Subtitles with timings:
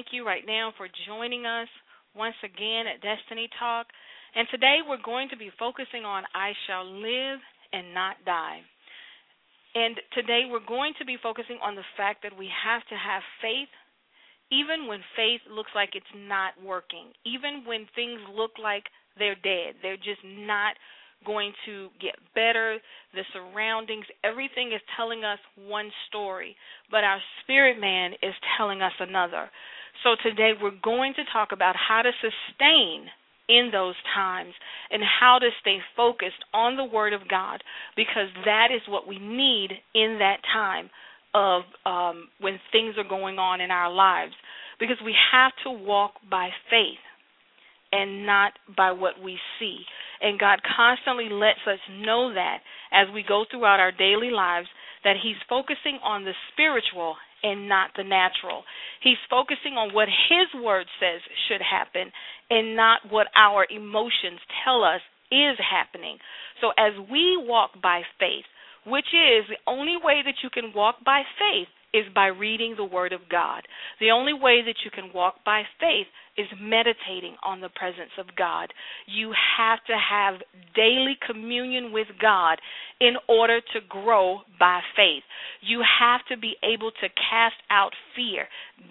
[0.00, 1.68] thank you right now for joining us
[2.16, 3.86] once again at Destiny Talk.
[4.34, 7.38] And today we're going to be focusing on I shall live
[7.74, 8.60] and not die.
[9.74, 13.20] And today we're going to be focusing on the fact that we have to have
[13.42, 13.68] faith
[14.50, 18.84] even when faith looks like it's not working, even when things look like
[19.18, 20.76] they're dead, they're just not
[21.26, 22.78] going to get better.
[23.14, 26.56] The surroundings, everything is telling us one story,
[26.90, 29.50] but our spirit man is telling us another.
[30.02, 33.06] So today we're going to talk about how to sustain
[33.48, 34.54] in those times
[34.90, 37.62] and how to stay focused on the Word of God
[37.96, 40.88] because that is what we need in that time
[41.34, 44.32] of um, when things are going on in our lives.
[44.78, 47.02] Because we have to walk by faith
[47.92, 49.80] and not by what we see.
[50.22, 52.58] And God constantly lets us know that
[52.92, 54.68] as we go throughout our daily lives
[55.04, 58.64] that He's focusing on the spiritual and not the natural.
[59.02, 62.12] He's focusing on what His Word says should happen
[62.50, 66.18] and not what our emotions tell us is happening.
[66.60, 68.44] So as we walk by faith,
[68.86, 72.84] which is the only way that you can walk by faith is by reading the
[72.84, 73.62] Word of God.
[73.98, 76.06] The only way that you can walk by faith
[76.36, 78.72] is meditating on the presence of God.
[79.06, 80.40] You have to have
[80.74, 82.58] daily communion with God
[83.00, 85.22] in order to grow by faith.
[85.60, 88.46] You have to be able to cast out fear,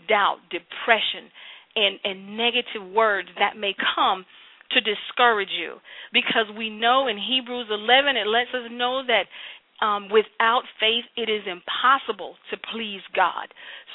[0.08, 1.31] doubt, depression,
[1.76, 4.26] and, and negative words that may come
[4.72, 5.78] to discourage you
[6.14, 9.26] because we know in Hebrews 11 it lets us know that
[9.82, 13.48] um, without faith, it is impossible to please God.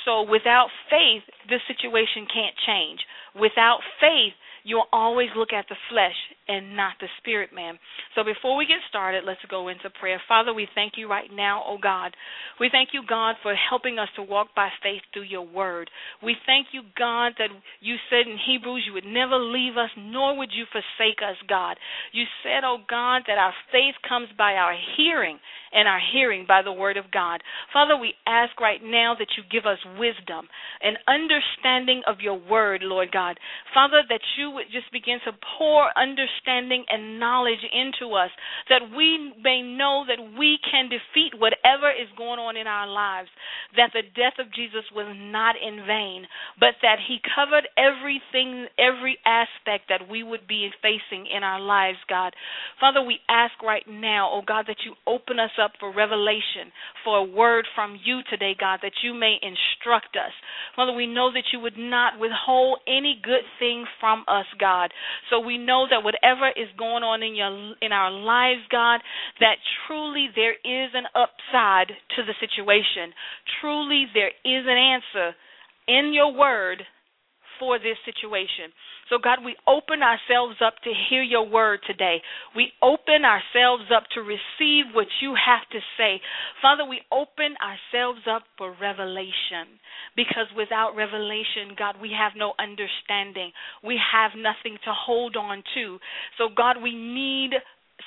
[0.05, 3.01] So, without faith, the situation can't change.
[3.35, 4.33] Without faith,
[4.65, 6.17] you'll always look at the flesh
[6.49, 7.79] and not the spirit man.
[8.15, 10.21] So before we get started, let's go into prayer.
[10.29, 12.15] Father, we thank you right now, oh God.
[12.61, 15.91] We thank you, God, for helping us to walk by faith through your word.
[16.23, 17.49] We thank you, God, that
[17.81, 21.77] you said in Hebrews you would never leave us, nor would you forsake us, God.
[22.13, 25.39] You said, oh God, that our faith comes by our hearing
[25.73, 27.43] and our hearing by the word of God.
[27.73, 30.47] Father, we ask right now that you give us wisdom
[30.83, 33.39] and understanding of your word, Lord God.
[33.73, 38.31] Father, that you would just begin to pour understanding understanding and knowledge into us
[38.69, 43.29] that we may know that we can defeat whatever is going on in our lives,
[43.77, 46.27] that the death of Jesus was not in vain,
[46.59, 51.99] but that he covered everything, every aspect that we would be facing in our lives,
[52.09, 52.35] God.
[52.81, 56.73] Father, we ask right now, oh God, that you open us up for revelation,
[57.05, 60.33] for a word from you today, God, that you may instruct us.
[60.77, 64.91] Father, we know that you would not withhold any good thing from us, God.
[65.31, 66.24] So we know that whatever
[66.57, 69.01] is going on in your in our lives, God,
[69.41, 69.57] that
[69.87, 73.13] truly there is an upside to the situation.
[73.61, 75.37] Truly there is an answer
[75.89, 76.83] in your word
[77.59, 78.73] for this situation.
[79.11, 82.23] So, God, we open ourselves up to hear your word today.
[82.57, 86.21] We open ourselves up to receive what you have to say.
[86.63, 89.79] Father, we open ourselves up for revelation
[90.17, 93.53] because without revelation, God, we have no understanding.
[93.83, 95.99] We have nothing to hold on to.
[96.39, 97.53] So, God, we need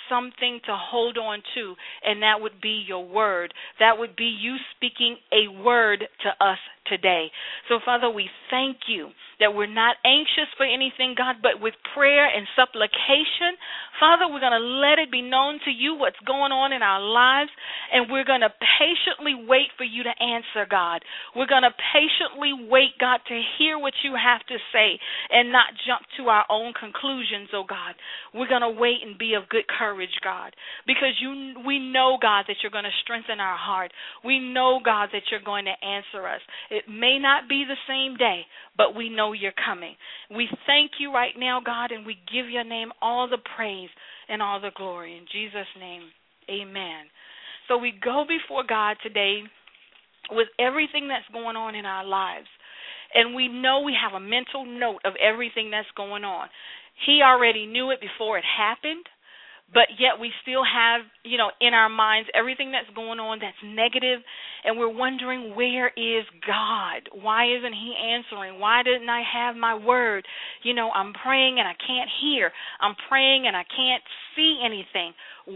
[0.10, 3.54] something to hold on to, and that would be your word.
[3.80, 7.28] That would be you speaking a word to us today.
[7.70, 9.10] So, Father, we thank you
[9.40, 13.54] that we're not anxious for anything, God, but with prayer and supplication,
[14.00, 17.02] Father, we're going to let it be known to you what's going on in our
[17.02, 17.50] lives,
[17.92, 21.02] and we're going to patiently wait for you to answer, God.
[21.36, 25.02] We're going to patiently wait, God, to hear what you have to say
[25.34, 27.98] and not jump to our own conclusions, oh God.
[28.34, 30.54] We're going to wait and be of good courage, God,
[30.86, 33.92] because you we know, God, that you're going to strengthen our heart.
[34.24, 36.42] We know, God, that you're going to answer us.
[36.70, 38.46] It may not be the same day,
[38.78, 39.96] but we know you're coming.
[40.30, 43.87] We thank you right now, God, and we give your name all the praise
[44.30, 45.18] and all the glory.
[45.18, 46.04] In Jesus' name,
[46.50, 47.06] amen.
[47.68, 49.42] So we go before God today
[50.32, 52.48] with everything that's going on in our lives.
[53.14, 56.48] And we know we have a mental note of everything that's going on.
[57.06, 59.06] He already knew it before it happened
[59.74, 63.60] but yet we still have, you know, in our minds everything that's going on that's
[63.64, 64.24] negative,
[64.64, 67.10] and we're wondering where is God?
[67.12, 68.60] Why isn't He answering?
[68.60, 70.26] Why didn't I have my word?
[70.64, 72.52] You know, I'm praying and I can't hear.
[72.80, 74.04] I'm praying and I can't
[74.36, 75.14] see anything.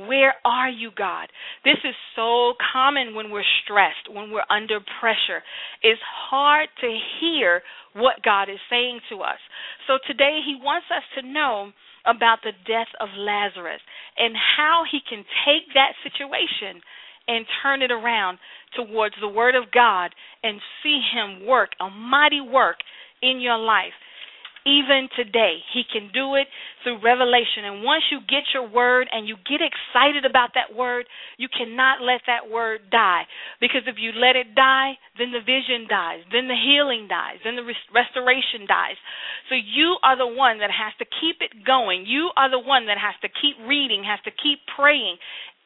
[0.07, 1.27] Where are you, God?
[1.63, 5.43] This is so common when we're stressed, when we're under pressure.
[5.83, 7.61] It's hard to hear
[7.93, 9.39] what God is saying to us.
[9.87, 11.71] So today He wants us to know
[12.05, 13.81] about the death of Lazarus
[14.17, 16.81] and how he can take that situation
[17.27, 18.39] and turn it around
[18.75, 20.11] towards the Word of God
[20.43, 22.77] and see Him work a mighty work
[23.21, 23.93] in your life
[24.65, 25.57] even today.
[25.73, 26.47] He can do it
[26.83, 27.65] through revelation.
[27.65, 31.05] And once you get your word and you get excited about that word,
[31.37, 33.23] you cannot let that word die.
[33.59, 37.55] Because if you let it die, then the vision dies, then the healing dies, then
[37.57, 38.97] the restoration dies.
[39.49, 42.05] So you are the one that has to keep it going.
[42.05, 45.17] You are the one that has to keep reading, has to keep praying,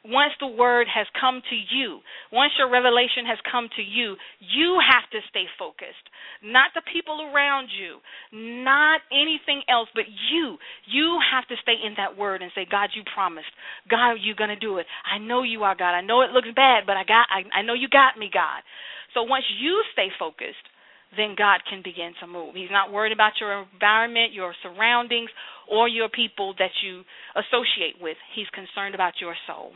[0.06, 2.00] once the word has come to you,
[2.32, 6.06] once your revelation has come to you, you have to stay focused.
[6.44, 7.98] Not the people around you,
[8.32, 10.58] not anything else, but you.
[10.86, 13.50] You have to stay in that word and say, God, you promised.
[13.90, 14.86] God, you're going to do it.
[15.04, 15.98] I know you are God.
[15.98, 18.62] I know it looks bad, but I got I, I know you got me, God.
[19.14, 20.66] So once you stay focused,
[21.18, 22.56] then God can begin to move.
[22.56, 25.30] He's not worried about your environment, your surroundings,
[25.72, 27.04] or your people that you
[27.36, 28.18] associate with.
[28.36, 29.72] He's concerned about your soul.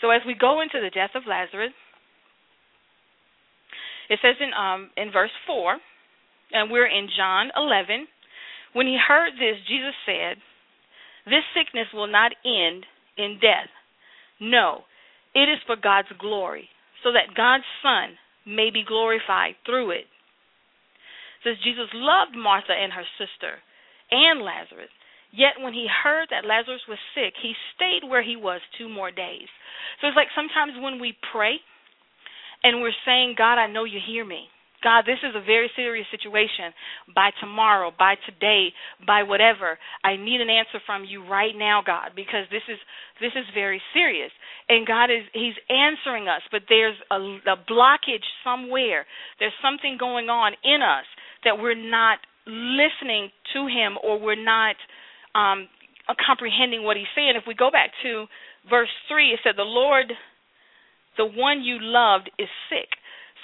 [0.00, 1.72] So as we go into the death of Lazarus,
[4.08, 5.78] it says in um in verse four,
[6.52, 8.06] and we're in John eleven.
[8.72, 10.38] When he heard this, Jesus said,
[11.26, 12.86] This sickness will not end
[13.18, 13.68] in death.
[14.38, 14.84] No,
[15.34, 16.68] it is for God's glory,
[17.02, 18.14] so that God's Son
[18.46, 20.06] may be glorified through it.
[21.42, 23.58] says Jesus loved Martha and her sister
[24.10, 24.90] and Lazarus.
[25.32, 29.10] Yet when he heard that Lazarus was sick, he stayed where he was two more
[29.10, 29.48] days.
[30.00, 31.56] So it's like sometimes when we pray
[32.62, 34.48] and we're saying, God, I know you hear me.
[34.82, 36.72] God, this is a very serious situation.
[37.14, 38.72] By tomorrow, by today,
[39.06, 42.78] by whatever, I need an answer from you right now, God, because this is
[43.20, 44.30] this is very serious.
[44.68, 49.04] And God is He's answering us, but there's a, a blockage somewhere.
[49.38, 51.04] There's something going on in us
[51.44, 54.76] that we're not listening to Him, or we're not
[55.34, 55.68] um,
[56.26, 57.34] comprehending what He's saying.
[57.36, 58.26] If we go back to
[58.68, 60.12] verse 3, it said, The Lord,
[61.16, 62.88] the one you loved, is sick.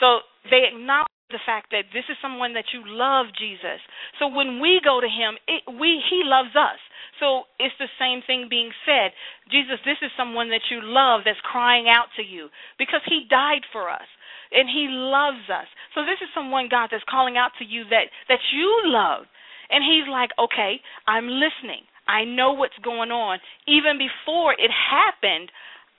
[0.00, 3.83] So they acknowledge the fact that this is someone that you love Jesus.
[4.19, 6.78] So when we go to him, it, we he loves us.
[7.19, 9.11] So it's the same thing being said.
[9.50, 13.66] Jesus, this is someone that you love that's crying out to you because he died
[13.73, 14.07] for us
[14.52, 15.66] and he loves us.
[15.95, 19.26] So this is someone God that's calling out to you that that you love.
[19.71, 21.85] And he's like, "Okay, I'm listening.
[22.09, 23.39] I know what's going on.
[23.67, 25.51] Even before it happened,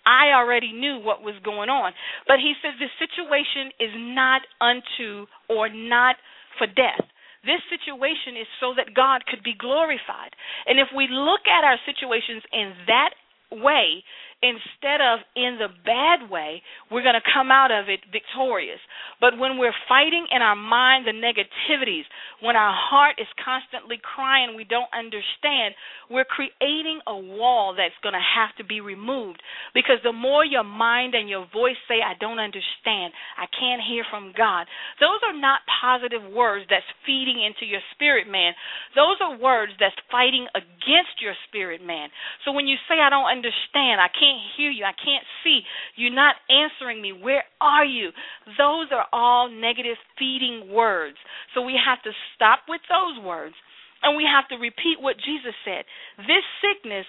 [0.07, 1.91] I already knew what was going on.
[2.27, 6.15] But he says the situation is not unto or not
[6.57, 7.03] for death.
[7.43, 10.31] This situation is so that God could be glorified.
[10.65, 13.11] And if we look at our situations in that
[13.51, 14.03] way,
[14.45, 18.77] instead of in the bad way, we're going to come out of it victorious.
[19.17, 22.05] But when we're fighting in our mind the negativities,
[22.41, 25.73] when our heart is constantly crying, we don't understand,
[26.13, 29.41] we're creating a wall that's going to have to be removed.
[29.73, 34.05] Because the more your mind and your voice say, I don't understand, I can't hear
[34.05, 34.69] from God,
[35.01, 38.53] those are not positive words that's feeding into your spirit man.
[38.93, 42.13] Those are words that's fighting against your spirit man.
[42.45, 44.83] So when you say, I don't understand, I can't can't hear you.
[44.83, 45.61] I can't see.
[45.95, 47.13] You're not answering me.
[47.13, 48.11] Where are you?
[48.57, 51.15] Those are all negative feeding words.
[51.55, 53.55] So we have to stop with those words
[54.03, 55.85] and we have to repeat what Jesus said.
[56.27, 57.05] This sickness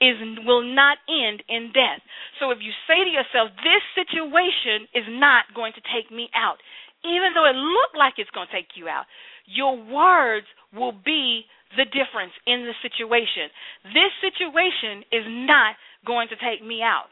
[0.00, 2.02] is will not end in death.
[2.40, 6.58] So if you say to yourself, this situation is not going to take me out,
[7.04, 9.04] even though it looked like it's going to take you out,
[9.46, 11.44] your words will be
[11.76, 13.50] the difference in the situation.
[13.94, 15.76] This situation is not
[16.06, 17.08] going to take me out.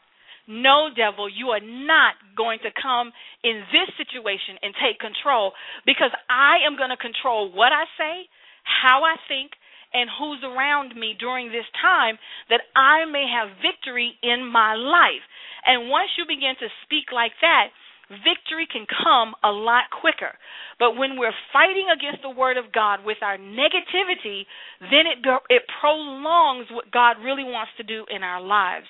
[0.47, 3.11] No, devil, you are not going to come
[3.43, 5.53] in this situation and take control
[5.85, 8.27] because I am going to control what I say,
[8.67, 9.55] how I think,
[9.93, 12.17] and who's around me during this time
[12.49, 15.23] that I may have victory in my life.
[15.65, 17.71] And once you begin to speak like that,
[18.09, 20.35] victory can come a lot quicker.
[20.79, 24.43] But when we're fighting against the word of God with our negativity,
[24.81, 28.87] then it it prolongs what God really wants to do in our lives.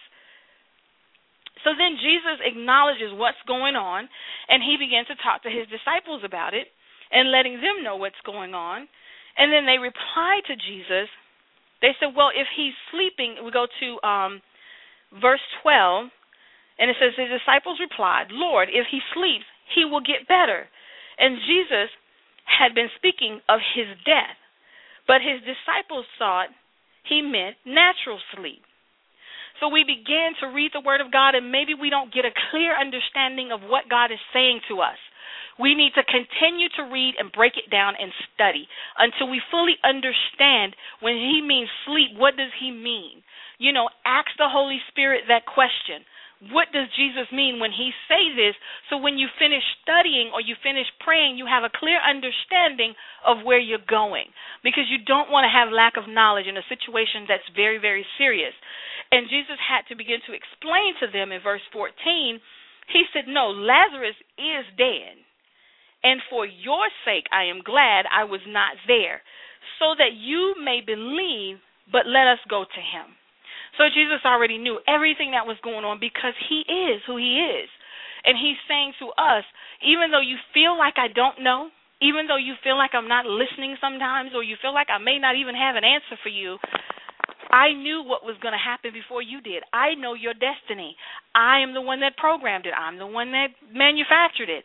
[1.64, 4.10] So then Jesus acknowledges what's going on
[4.50, 6.68] and he begins to talk to his disciples about it
[7.12, 8.90] and letting them know what's going on.
[9.38, 11.08] And then they reply to Jesus.
[11.82, 14.42] They said, "Well, if he's sleeping, we go to um
[15.22, 16.10] verse 12
[16.80, 20.68] and it says, The disciples replied, Lord, if he sleeps, he will get better.
[21.18, 21.90] And Jesus
[22.46, 24.38] had been speaking of his death,
[25.08, 26.50] but his disciples thought
[27.06, 28.64] he meant natural sleep.
[29.60, 32.34] So we began to read the Word of God, and maybe we don't get a
[32.52, 34.98] clear understanding of what God is saying to us.
[35.62, 39.78] We need to continue to read and break it down and study until we fully
[39.86, 43.22] understand when He means sleep, what does He mean?
[43.60, 46.02] You know, ask the Holy Spirit that question
[46.52, 48.58] what does Jesus mean when he say this?
[48.90, 53.46] So when you finish studying or you finish praying, you have a clear understanding of
[53.46, 54.28] where you're going
[54.64, 58.06] because you don't want to have lack of knowledge in a situation that's very very
[58.18, 58.52] serious.
[59.12, 62.42] And Jesus had to begin to explain to them in verse 14.
[62.92, 65.24] He said, "No, Lazarus is dead.
[66.04, 69.24] And for your sake I am glad I was not there,
[69.80, 73.16] so that you may believe, but let us go to him."
[73.78, 77.70] So Jesus already knew everything that was going on because he is who he is.
[78.24, 79.44] And he's saying to us,
[79.84, 81.70] even though you feel like I don't know,
[82.02, 85.20] even though you feel like I'm not listening sometimes, or you feel like I may
[85.20, 86.60] not even have an answer for you,
[87.52, 89.64] I knew what was going to happen before you did.
[89.72, 90.98] I know your destiny.
[91.36, 92.74] I am the one that programmed it.
[92.74, 94.64] I'm the one that manufactured it.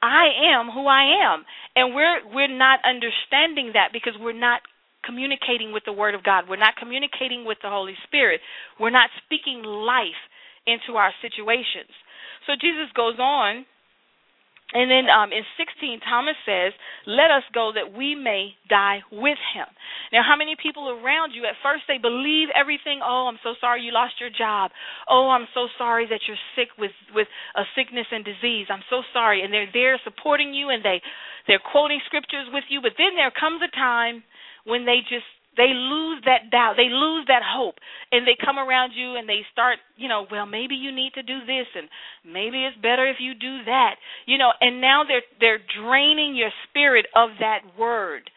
[0.00, 1.44] I am who I am.
[1.76, 4.62] And we're we're not understanding that because we're not
[5.10, 6.44] communicating with the Word of God.
[6.48, 8.40] We're not communicating with the Holy Spirit.
[8.78, 10.22] We're not speaking life
[10.66, 11.90] into our situations.
[12.46, 13.66] So Jesus goes on,
[14.72, 16.70] and then um, in 16, Thomas says,
[17.06, 19.66] Let us go that we may die with him.
[20.14, 23.02] Now, how many people around you, at first they believe everything?
[23.02, 24.70] Oh, I'm so sorry you lost your job.
[25.10, 27.26] Oh, I'm so sorry that you're sick with, with
[27.58, 28.70] a sickness and disease.
[28.70, 29.42] I'm so sorry.
[29.42, 31.02] And they're there supporting you and they,
[31.50, 32.78] they're quoting scriptures with you.
[32.78, 34.22] But then there comes a time
[34.70, 37.74] when they just they lose that doubt they lose that hope
[38.12, 41.22] and they come around you and they start you know well maybe you need to
[41.22, 41.90] do this and
[42.24, 43.96] maybe it's better if you do that
[44.26, 48.30] you know and now they're they're draining your spirit of that word.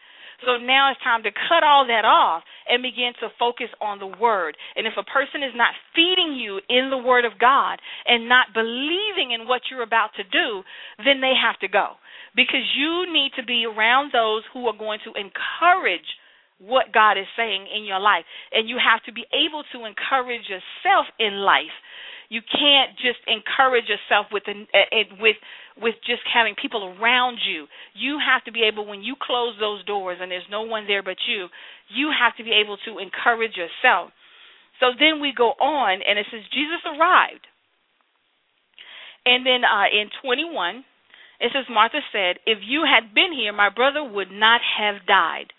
[0.44, 4.10] So now it's time to cut all that off and begin to focus on the
[4.10, 4.56] word.
[4.76, 8.52] And if a person is not feeding you in the word of god and not
[8.52, 10.62] believing in what you're about to do
[10.98, 11.96] then they have to go.
[12.36, 16.18] Because you need to be around those who are going to encourage
[16.66, 18.24] what God is saying in your life.
[18.52, 21.74] And you have to be able to encourage yourself in life.
[22.28, 24.54] You can't just encourage yourself with uh,
[25.20, 25.36] with
[25.76, 27.66] with just having people around you.
[27.94, 31.02] You have to be able when you close those doors and there's no one there
[31.02, 31.48] but you,
[31.94, 34.10] you have to be able to encourage yourself.
[34.80, 37.46] So then we go on and it says Jesus arrived.
[39.26, 40.84] And then uh, in 21,
[41.40, 45.52] it says Martha said, "If you had been here, my brother would not have died."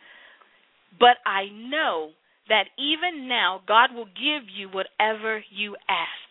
[1.00, 2.12] But I know
[2.48, 6.26] that even now God will give you whatever you ask.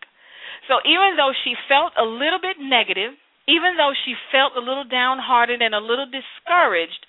[0.68, 3.12] So even though she felt a little bit negative,
[3.46, 7.04] even though she felt a little downhearted and a little discouraged,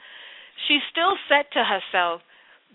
[0.67, 2.21] she still said to herself,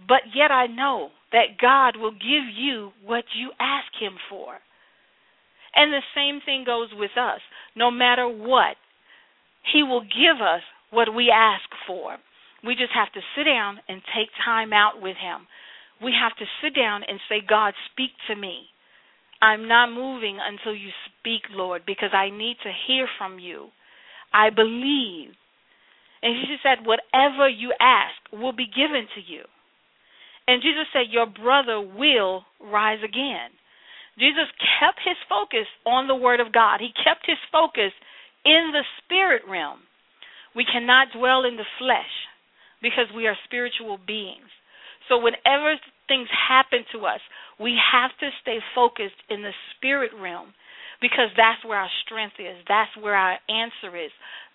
[0.09, 4.59] But yet I know that God will give you what you ask Him for.
[5.75, 7.41] And the same thing goes with us.
[7.77, 8.77] No matter what,
[9.73, 12.17] He will give us what we ask for.
[12.65, 15.47] We just have to sit down and take time out with Him.
[16.03, 18.69] We have to sit down and say, God, speak to me.
[19.43, 23.69] I'm not moving until you speak, Lord, because I need to hear from you.
[24.33, 25.33] I believe.
[26.23, 29.45] And Jesus said, Whatever you ask will be given to you.
[30.47, 33.57] And Jesus said, Your brother will rise again.
[34.19, 37.93] Jesus kept his focus on the Word of God, he kept his focus
[38.45, 39.81] in the spirit realm.
[40.55, 42.29] We cannot dwell in the flesh
[42.83, 44.49] because we are spiritual beings.
[45.09, 45.75] So, whenever
[46.09, 47.21] things happen to us,
[47.59, 50.53] we have to stay focused in the spirit realm
[51.01, 52.57] because that's where our strength is.
[52.69, 54.11] That's where our answer is.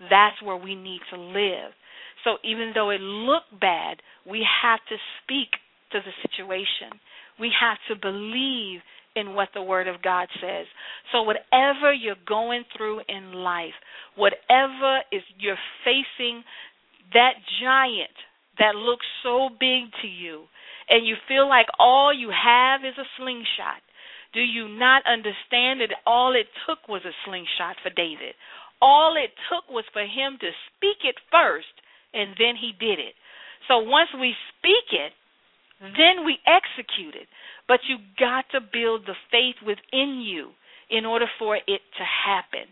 [0.10, 1.72] That's where we need to live.
[2.24, 5.50] So even though it looked bad, we have to speak
[5.91, 7.00] to the situation.
[7.39, 8.82] We have to believe
[9.15, 10.65] in what the Word of God says.
[11.12, 13.74] So whatever you're going through in life,
[14.15, 16.44] whatever is you're facing,
[17.13, 18.15] that giant
[18.57, 20.45] that looks so big to you,
[20.89, 23.83] and you feel like all you have is a slingshot,
[24.33, 28.35] do you not understand that all it took was a slingshot for David?
[28.81, 31.71] All it took was for him to speak it first,
[32.13, 33.15] and then he did it.
[33.67, 35.15] So once we speak it,
[35.79, 37.27] then we execute it.
[37.67, 40.51] But you got to build the faith within you
[40.91, 42.67] in order for it to happen.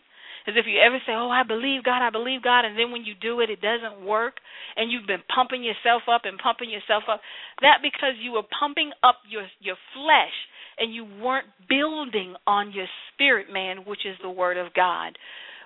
[0.48, 3.06] As if you ever say, Oh, I believe God, I believe God, and then when
[3.06, 4.36] you do it, it doesn't work,
[4.76, 7.22] and you've been pumping yourself up and pumping yourself up.
[7.62, 10.36] That because you were pumping up your, your flesh
[10.78, 15.18] and you weren't building on your spirit man, which is the Word of God.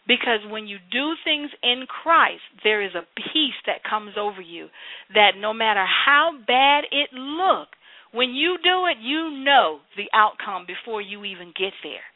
[0.07, 4.67] Because when you do things in Christ, there is a peace that comes over you
[5.13, 7.67] that no matter how bad it look,
[8.13, 12.07] when you do it, you know the outcome before you even get there.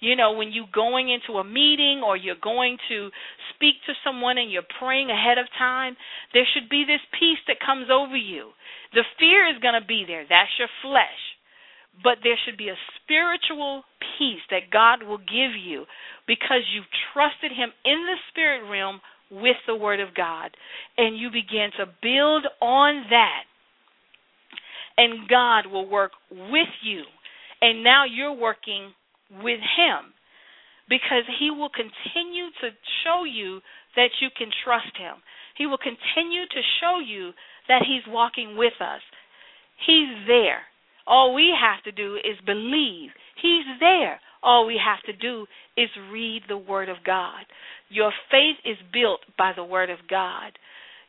[0.00, 3.10] You know, when you're going into a meeting or you're going to
[3.54, 5.96] speak to someone and you're praying ahead of time,
[6.32, 8.50] there should be this peace that comes over you.
[8.94, 10.22] The fear is going to be there.
[10.22, 11.18] That's your flesh.
[12.02, 13.82] But there should be a spiritual
[14.18, 15.84] peace that God will give you
[16.26, 20.54] because you've trusted Him in the spirit realm with the Word of God.
[20.96, 23.42] And you begin to build on that.
[24.96, 27.02] And God will work with you.
[27.60, 28.92] And now you're working
[29.30, 30.14] with Him
[30.88, 32.68] because He will continue to
[33.04, 33.60] show you
[33.96, 35.16] that you can trust Him.
[35.56, 37.32] He will continue to show you
[37.68, 39.02] that He's walking with us.
[39.86, 40.62] He's there.
[41.06, 43.10] All we have to do is believe.
[43.40, 44.20] He's there.
[44.42, 47.44] All we have to do is read the Word of God.
[47.88, 50.52] Your faith is built by the Word of God.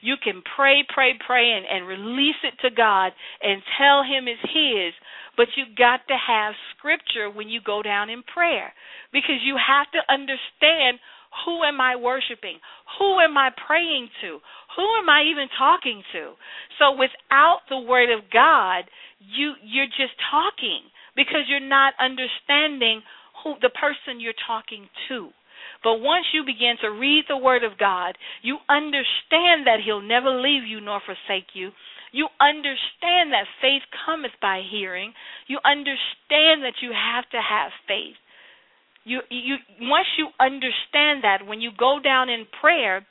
[0.01, 4.41] You can pray, pray, pray, and, and release it to God and tell Him it's
[4.41, 4.93] His,
[5.35, 8.73] but you got to have Scripture when you go down in prayer
[9.11, 10.99] because you have to understand
[11.45, 12.57] who am I worshiping?
[12.97, 14.39] Who am I praying to?
[14.75, 16.33] Who am I even talking to?
[16.79, 18.85] So without the word of God,
[19.19, 23.01] you you're just talking because you're not understanding
[23.43, 25.29] who the person you're talking to.
[25.83, 30.29] But once you begin to read the Word of God, you understand that He'll never
[30.41, 31.71] leave you nor forsake you.
[32.11, 35.13] You understand that faith cometh by hearing.
[35.47, 38.17] You understand that you have to have faith.
[39.05, 43.05] You you once you understand that when you go down in prayer,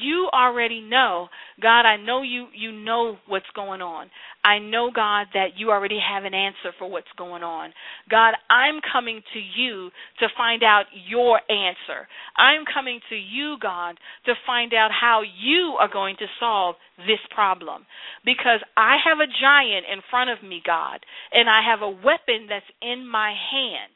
[0.00, 1.28] you already know.
[1.60, 4.10] God i know you you know what's going on.
[4.44, 7.72] I know god that you already have an answer for what's going on.
[8.10, 12.08] God i'm coming to you to find out your answer.
[12.36, 17.20] I'm coming to you god to find out how you are going to solve this
[17.34, 17.86] problem.
[18.24, 21.00] Because i have a giant in front of me god
[21.32, 23.92] and i have a weapon that's in my hand.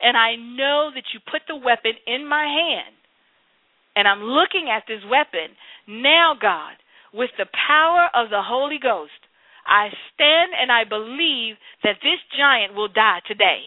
[0.00, 2.94] And i know that you put the weapon in my hand
[3.96, 5.56] and I'm looking at this weapon,
[5.88, 6.76] now, God,
[7.12, 9.16] with the power of the Holy Ghost,
[9.66, 13.66] I stand and I believe that this giant will die today.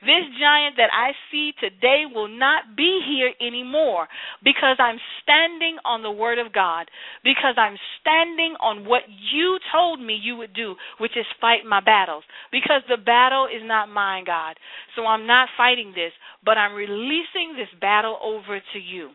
[0.00, 4.06] This giant that I see today will not be here anymore
[4.44, 6.90] because I'm standing on the Word of God,
[7.24, 11.80] because I'm standing on what you told me you would do, which is fight my
[11.80, 12.24] battles.
[12.52, 14.56] Because the battle is not mine, God.
[14.94, 16.12] So I'm not fighting this,
[16.44, 19.10] but I'm releasing this battle over to you.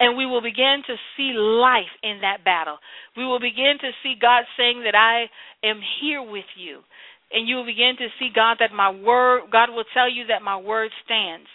[0.00, 2.78] And we will begin to see life in that battle.
[3.16, 5.28] We will begin to see God saying that I
[5.66, 6.80] am here with you.
[7.32, 10.42] And you will begin to see God that my word, God will tell you that
[10.42, 11.46] my word stands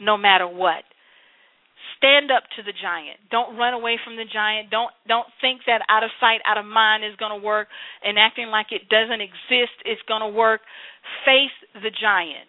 [0.00, 0.82] no matter what.
[1.98, 3.20] Stand up to the giant.
[3.30, 4.70] Don't run away from the giant.
[4.70, 7.68] Don't don't think that out of sight, out of mind is going to work
[8.02, 10.62] and acting like it doesn't exist is going to work.
[11.24, 12.48] Face the giant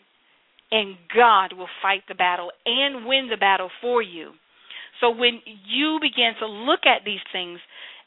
[0.74, 4.32] and God will fight the battle and win the battle for you.
[5.00, 7.60] So when you begin to look at these things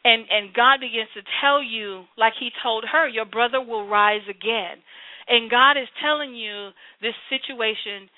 [0.05, 4.27] and and God begins to tell you like he told her your brother will rise
[4.29, 4.79] again.
[5.29, 6.71] And God is telling you
[7.03, 8.09] this situation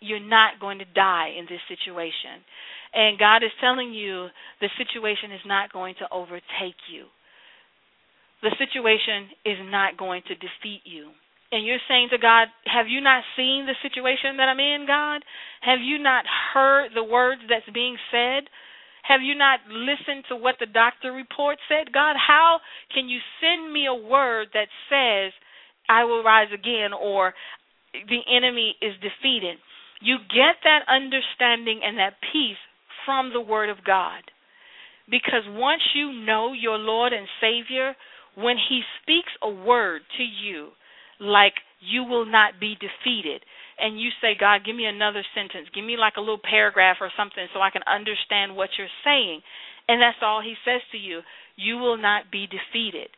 [0.00, 2.44] you're not going to die in this situation.
[2.92, 4.28] And God is telling you
[4.60, 7.06] the situation is not going to overtake you.
[8.42, 11.12] The situation is not going to defeat you
[11.54, 15.22] and you're saying to God, Have you not seen the situation that I'm in, God?
[15.62, 18.50] Have you not heard the words that's being said?
[19.06, 21.92] Have you not listened to what the doctor report said?
[21.92, 22.58] God, how
[22.92, 25.32] can you send me a word that says,
[25.88, 27.34] I will rise again or
[27.92, 29.58] the enemy is defeated?
[30.00, 32.58] You get that understanding and that peace
[33.06, 34.22] from the Word of God.
[35.10, 37.94] Because once you know your Lord and Savior,
[38.36, 40.70] when He speaks a word to you,
[41.20, 43.42] like you will not be defeated,
[43.78, 47.10] and you say, God, give me another sentence, give me like a little paragraph or
[47.16, 49.42] something so I can understand what you're saying,
[49.88, 51.20] and that's all He says to you,
[51.56, 53.08] you will not be defeated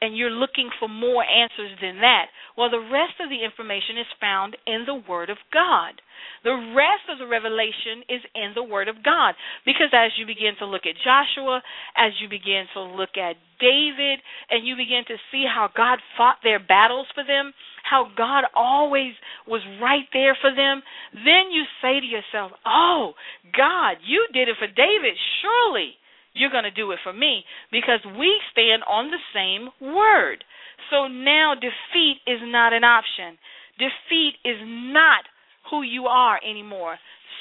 [0.00, 4.20] and you're looking for more answers than that, well, the rest of the information is
[4.20, 6.00] found in the Word of God.
[6.44, 9.34] The rest of the revelation is in the Word of God.
[9.64, 11.60] Because as you begin to look at Joshua,
[11.96, 16.40] as you begin to look at David, and you begin to see how God fought
[16.42, 17.52] their battles for them,
[17.84, 19.12] how God always
[19.46, 20.80] was right there for them,
[21.12, 23.12] then you say to yourself, Oh,
[23.52, 25.12] God, you did it for David.
[25.44, 25.99] Surely
[26.32, 30.44] you're going to do it for me because we stand on the same word.
[30.90, 33.38] So now defeat is not an option.
[33.78, 35.24] Defeat is not
[35.70, 36.98] who you are anymore.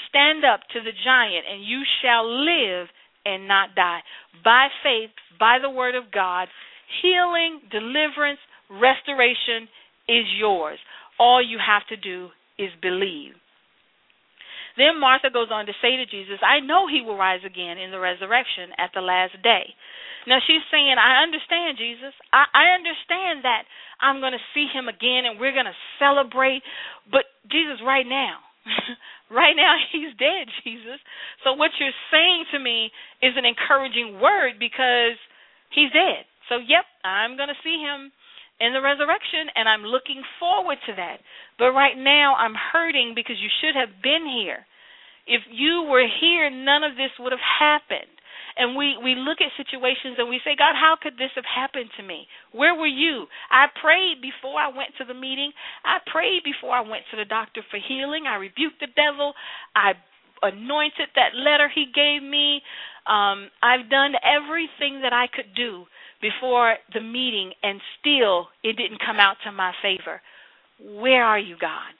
[0.09, 2.87] Stand up to the giant and you shall live
[3.25, 3.99] and not die.
[4.43, 6.47] By faith, by the word of God,
[7.01, 9.67] healing, deliverance, restoration
[10.07, 10.79] is yours.
[11.19, 13.33] All you have to do is believe.
[14.77, 17.91] Then Martha goes on to say to Jesus, I know he will rise again in
[17.91, 19.73] the resurrection at the last day.
[20.27, 22.13] Now she's saying, I understand, Jesus.
[22.33, 23.63] I, I understand that
[24.01, 26.61] I'm going to see him again and we're going to celebrate.
[27.09, 28.43] But Jesus, right now,
[29.31, 30.99] right now he's dead, Jesus.
[31.43, 32.91] So what you're saying to me
[33.23, 35.17] is an encouraging word because
[35.71, 36.27] he's dead.
[36.49, 38.11] So, yep, I'm going to see him
[38.59, 41.23] in the resurrection and I'm looking forward to that.
[41.57, 44.67] But right now I'm hurting because you should have been here.
[45.27, 48.11] If you were here, none of this would have happened.
[48.57, 51.89] And we, we look at situations and we say, God, how could this have happened
[51.95, 52.27] to me?
[52.51, 53.27] Where were you?
[53.51, 55.51] I prayed before I went to the meeting.
[55.85, 58.25] I prayed before I went to the doctor for healing.
[58.27, 59.33] I rebuked the devil.
[59.75, 59.93] I
[60.41, 62.59] anointed that letter he gave me.
[63.07, 65.85] Um, I've done everything that I could do
[66.21, 70.21] before the meeting, and still it didn't come out to my favor.
[70.79, 71.93] Where are you, God?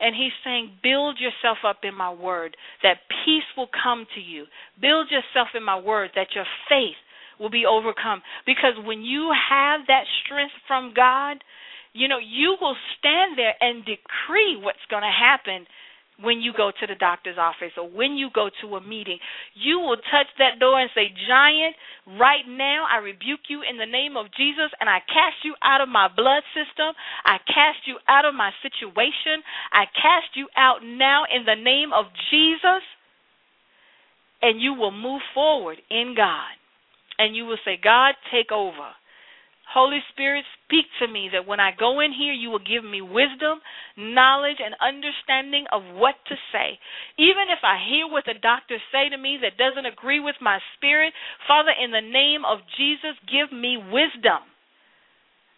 [0.00, 4.44] And he's saying, Build yourself up in my word, that peace will come to you.
[4.80, 6.96] Build yourself in my word, that your faith
[7.38, 8.22] will be overcome.
[8.46, 11.38] Because when you have that strength from God,
[11.92, 15.66] you know, you will stand there and decree what's going to happen
[16.22, 19.18] when you go to the doctor's office or when you go to a meeting.
[19.54, 21.74] You will touch that door and say, Giant,
[22.18, 25.80] right now I rebuke you in the name of Jesus and I cast you out
[25.80, 26.94] of my blood system.
[27.24, 29.42] I cast you out of my situation.
[29.72, 32.82] I cast you out now in the name of Jesus.
[34.42, 36.54] And you will move forward in God.
[37.18, 38.92] And you will say, God, take over.
[39.72, 43.00] Holy Spirit, speak to me that when I go in here, you will give me
[43.00, 43.58] wisdom,
[43.96, 46.78] knowledge, and understanding of what to say.
[47.18, 50.60] Even if I hear what the doctors say to me that doesn't agree with my
[50.76, 51.12] spirit,
[51.48, 54.46] Father, in the name of Jesus, give me wisdom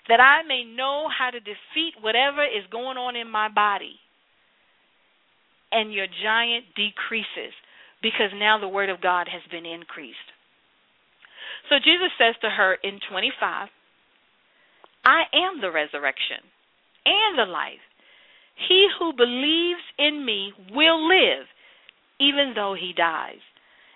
[0.08, 3.98] that I may know how to defeat whatever is going on in my body.
[5.72, 7.52] And your giant decreases
[8.02, 10.30] because now the word of God has been increased.
[11.68, 13.68] So Jesus says to her in 25,
[15.06, 16.42] I am the resurrection
[17.06, 17.84] and the life.
[18.68, 21.46] He who believes in me will live,
[22.18, 23.44] even though he dies.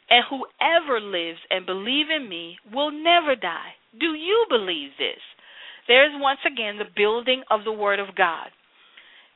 [0.08, 3.74] And whoever lives and believes in me will never die.
[3.98, 5.18] Do you believe this?
[5.88, 8.54] There's once again the building of the Word of God.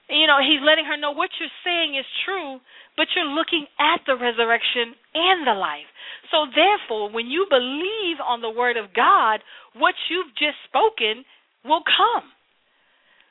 [0.09, 2.61] You know, he's letting her know what you're saying is true,
[2.95, 5.89] but you're looking at the resurrection and the life.
[6.31, 9.41] So therefore, when you believe on the word of God,
[9.75, 11.25] what you've just spoken
[11.65, 12.29] will come.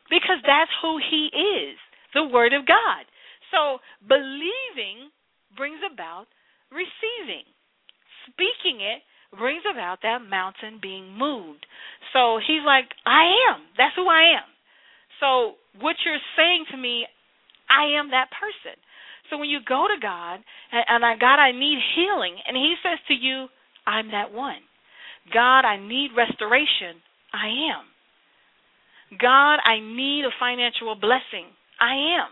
[0.09, 1.77] Because that's who he is,
[2.13, 3.07] the word of God.
[3.51, 5.13] So believing
[5.55, 6.25] brings about
[6.71, 7.45] receiving.
[8.27, 9.01] Speaking it
[9.37, 11.65] brings about that mountain being moved.
[12.11, 13.61] So he's like, I am.
[13.77, 14.49] That's who I am.
[15.19, 17.05] So what you're saying to me,
[17.69, 18.77] I am that person.
[19.29, 22.75] So when you go to God and, and I God, I need healing, and He
[22.83, 23.47] says to you,
[23.87, 24.61] I'm that one.
[25.33, 26.99] God, I need restoration.
[27.33, 27.92] I am.
[29.19, 31.51] God, I need a financial blessing.
[31.79, 32.31] I am.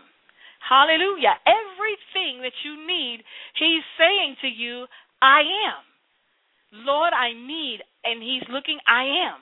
[0.62, 1.34] Hallelujah.
[1.46, 3.22] Everything that you need,
[3.58, 4.86] He's saying to you,
[5.20, 5.82] I am.
[6.86, 9.40] Lord, I need, and He's looking, I am.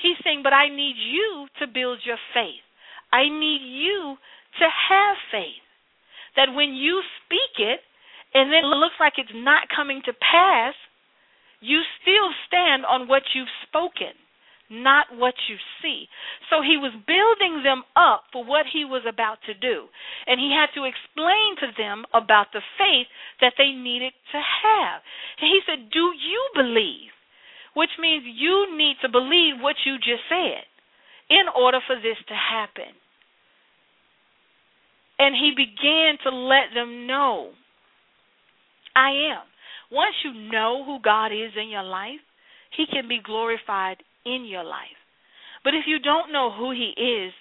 [0.00, 2.64] He's saying, but I need you to build your faith.
[3.12, 4.16] I need you
[4.58, 5.62] to have faith.
[6.36, 7.80] That when you speak it
[8.34, 10.74] and then it looks like it's not coming to pass,
[11.60, 14.16] you still stand on what you've spoken,
[14.72, 16.08] not what you see.
[16.48, 19.86] So he was building them up for what he was about to do.
[20.26, 23.06] And he had to explain to them about the faith
[23.44, 25.04] that they needed to have.
[25.38, 27.12] And he said, Do you believe?
[27.76, 30.64] Which means you need to believe what you just said
[31.30, 32.92] in order for this to happen.
[35.18, 37.52] And he began to let them know
[38.94, 39.44] I am.
[39.90, 42.20] Once you know who God is in your life,
[42.76, 44.98] he can be glorified in your life.
[45.64, 47.32] But if you don't know who he is,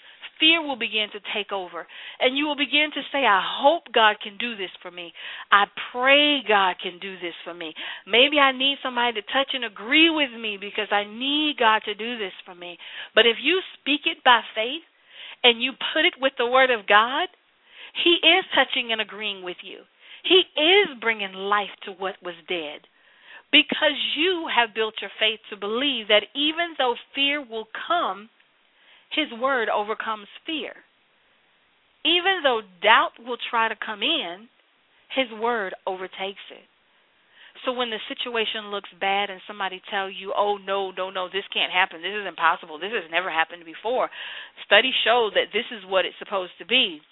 [0.41, 1.85] fear will begin to take over.
[2.19, 5.13] And you will begin to say, I hope God can do this for me.
[5.51, 7.73] I pray God can do this for me.
[8.07, 11.93] Maybe I need somebody to touch and agree with me because I need God to
[11.93, 12.77] do this for me.
[13.13, 14.83] But if you speak it by faith
[15.43, 17.29] and you put it with the Word of God,
[18.03, 19.85] He is touching and agreeing with you.
[20.23, 22.81] He is bringing life to what was dead
[23.51, 28.29] because you have built your faith to believe that even though fear will come,
[29.11, 30.73] his word overcomes fear.
[32.03, 34.47] Even though doubt will try to come in,
[35.13, 36.65] his word overtakes it.
[37.65, 41.45] So when the situation looks bad and somebody tell you, "Oh no, no, no, this
[41.53, 42.01] can't happen.
[42.01, 42.79] This is impossible.
[42.79, 44.09] This has never happened before."
[44.65, 47.03] Studies show that this is what it's supposed to be.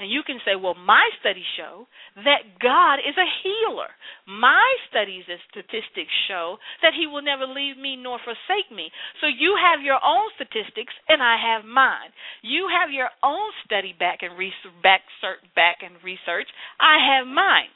[0.00, 1.84] And you can say, well, my studies show
[2.24, 3.92] that God is a healer.
[4.24, 8.88] My studies and statistics show that He will never leave me nor forsake me.
[9.20, 12.16] So you have your own statistics, and I have mine.
[12.40, 16.48] You have your own study back and research, back, and research.
[16.80, 17.68] I have mine.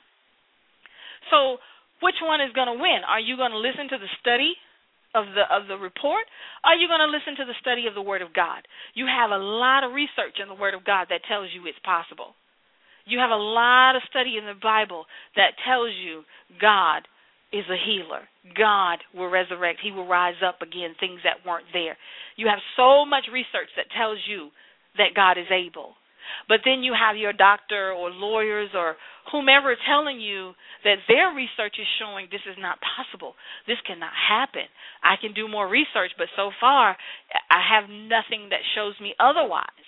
[1.28, 1.60] So
[2.00, 3.04] which one is going to win?
[3.04, 4.56] Are you going to listen to the study
[5.14, 6.26] of the of the report
[6.62, 8.66] are you going to listen to the study of the word of god?
[8.94, 11.78] You have a lot of research in the word of god that tells you it's
[11.84, 12.34] possible.
[13.06, 16.22] You have a lot of study in the bible that tells you
[16.60, 17.06] god
[17.52, 18.26] is a healer.
[18.58, 19.78] God will resurrect.
[19.78, 21.96] He will rise up again things that weren't there.
[22.34, 24.50] You have so much research that tells you
[24.98, 25.94] that god is able
[26.48, 28.96] but then you have your doctor or lawyers or
[29.32, 30.52] whomever telling you
[30.84, 33.34] that their research is showing this is not possible.
[33.66, 34.68] This cannot happen.
[35.02, 36.96] I can do more research, but so far
[37.50, 39.86] I have nothing that shows me otherwise.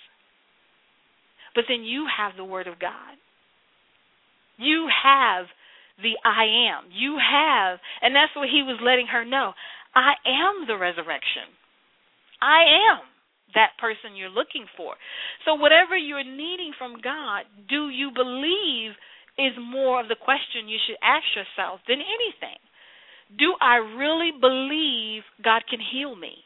[1.55, 3.17] But then you have the Word of God.
[4.57, 5.45] You have
[6.01, 6.89] the I am.
[6.93, 9.53] You have, and that's what he was letting her know.
[9.95, 11.49] I am the resurrection.
[12.41, 13.01] I am
[13.55, 14.95] that person you're looking for.
[15.45, 18.95] So, whatever you're needing from God, do you believe
[19.37, 22.57] is more of the question you should ask yourself than anything.
[23.37, 26.41] Do I really believe God can heal me?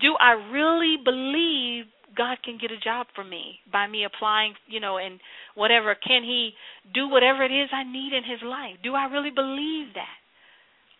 [0.00, 4.78] Do I really believe God can get a job for me by me applying, you
[4.78, 5.18] know, and
[5.54, 5.96] whatever?
[5.96, 6.52] Can He
[6.94, 8.78] do whatever it is I need in His life?
[8.82, 10.18] Do I really believe that?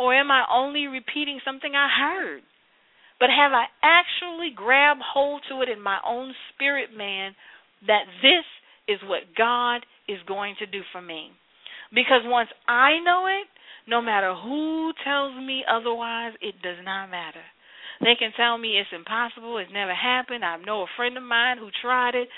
[0.00, 2.42] Or am I only repeating something I heard?
[3.20, 7.37] But have I actually grabbed hold to it in my own spirit, man,
[7.87, 8.46] that this
[8.88, 11.30] is what God is going to do for me?
[11.94, 13.46] Because once I know it,
[13.87, 17.44] no matter who tells me otherwise, it does not matter.
[18.00, 20.44] They can tell me it's impossible, it's never happened.
[20.44, 22.28] I know a friend of mine who tried it.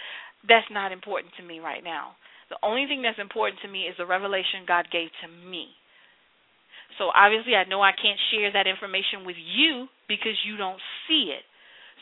[0.48, 2.16] That's not important to me right now.
[2.50, 5.68] The only thing that's important to me is the revelation God gave to me.
[6.98, 11.32] So obviously I know I can't share that information with you because you don't see
[11.32, 11.44] it.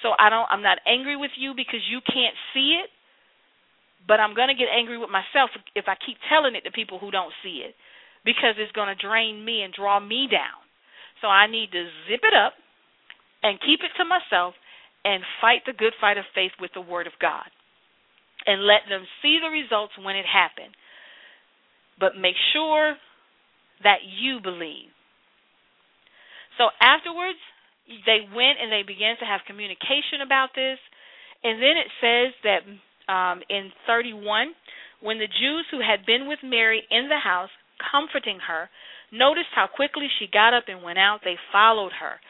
[0.03, 2.91] So I don't I'm not angry with you because you can't see it,
[4.09, 6.99] but I'm going to get angry with myself if I keep telling it to people
[6.99, 7.75] who don't see it
[8.25, 10.61] because it's going to drain me and draw me down.
[11.23, 12.55] So I need to zip it up
[13.43, 14.55] and keep it to myself
[15.05, 17.49] and fight the good fight of faith with the word of God.
[18.47, 20.75] and let them see the results when it happened.
[21.99, 22.97] But make sure
[23.83, 24.93] that you believe.
[26.59, 27.39] So afterwards,
[28.07, 30.79] they went and they began to have communication about this.
[31.43, 32.63] And then it says that
[33.11, 34.53] um, in 31,
[35.01, 38.69] when the Jews who had been with Mary in the house, comforting her,
[39.11, 42.21] noticed how quickly she got up and went out, they followed her,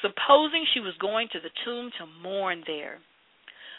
[0.00, 2.98] supposing she was going to the tomb to mourn there.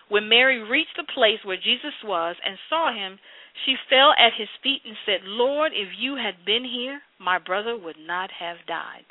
[0.09, 3.17] When Mary reached the place where Jesus was and saw him,
[3.65, 7.77] she fell at his feet and said, Lord, if you had been here, my brother
[7.77, 9.05] would not have died.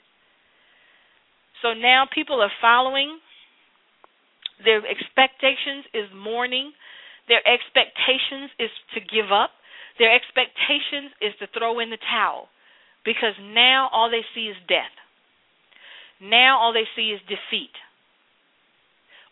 [1.62, 3.18] So now people are following.
[4.64, 6.72] Their expectations is mourning.
[7.28, 9.50] Their expectations is to give up.
[9.98, 12.48] Their expectations is to throw in the towel
[13.04, 14.92] because now all they see is death.
[16.20, 17.72] Now all they see is defeat.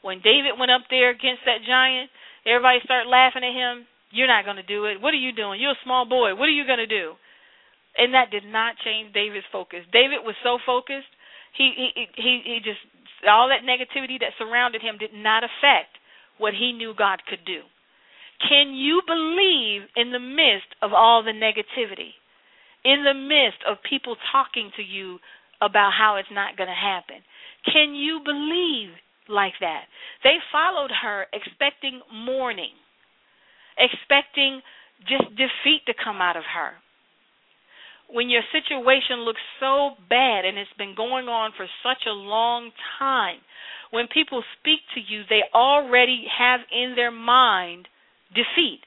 [0.02, 2.10] When David went up there against that giant,
[2.46, 3.86] everybody started laughing at him.
[4.10, 5.00] You're not going to do it.
[5.00, 5.60] What are you doing?
[5.60, 6.34] You're a small boy.
[6.34, 7.12] What are you going to do?
[7.96, 9.80] And that did not change David's focus.
[9.92, 11.10] David was so focused.
[11.56, 12.80] He he he he just
[13.26, 15.98] all that negativity that surrounded him did not affect
[16.38, 17.62] what he knew God could do.
[18.46, 22.14] Can you believe in the midst of all the negativity?
[22.84, 25.18] In the midst of people talking to you
[25.60, 27.16] about how it's not going to happen?
[27.66, 28.94] Can you believe
[29.28, 29.90] like that?
[30.22, 32.78] They followed her expecting mourning,
[33.78, 34.60] expecting
[35.06, 36.74] just defeat to come out of her.
[38.10, 42.72] When your situation looks so bad and it's been going on for such a long
[42.98, 43.38] time,
[43.90, 47.86] when people speak to you, they already have in their mind
[48.32, 48.80] defeat.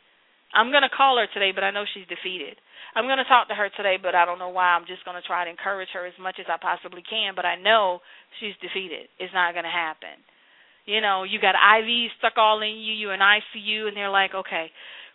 [0.54, 2.58] I'm going to call her today, but I know she's defeated.
[2.94, 4.76] I'm going to talk to her today, but I don't know why.
[4.76, 7.46] I'm just going to try to encourage her as much as I possibly can, but
[7.46, 8.02] I know
[8.40, 9.08] she's defeated.
[9.18, 10.20] It's not going to happen.
[10.86, 14.34] You know, you got IVs stuck all in you, you're in ICU, and they're like,
[14.34, 14.72] okay,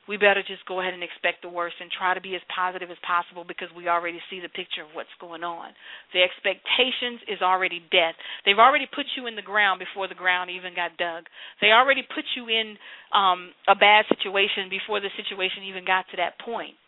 [0.08, 2.90] we better just go ahead and expect the worst and try to be as positive
[2.90, 5.74] as possible because we already see the picture of what's going on.
[6.14, 8.14] The expectations is already death.
[8.46, 11.26] They've already put you in the ground before the ground even got dug.
[11.60, 12.78] They already put you in
[13.10, 16.78] um a bad situation before the situation even got to that point.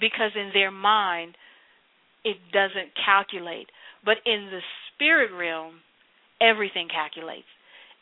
[0.00, 1.38] Because in their mind
[2.24, 3.70] it doesn't calculate.
[4.04, 4.60] But in the
[4.90, 5.78] spirit realm,
[6.40, 7.50] everything calculates.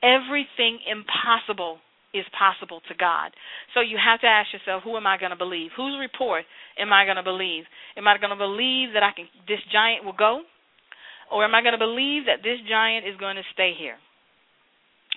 [0.03, 1.79] Everything impossible
[2.13, 3.31] is possible to God.
[3.75, 5.71] So you have to ask yourself, who am I going to believe?
[5.77, 6.45] Whose report
[6.79, 7.65] am I going to believe?
[7.97, 10.43] Am I going to believe that I can this giant will go?
[11.31, 13.95] Or am I going to believe that this giant is going to stay here?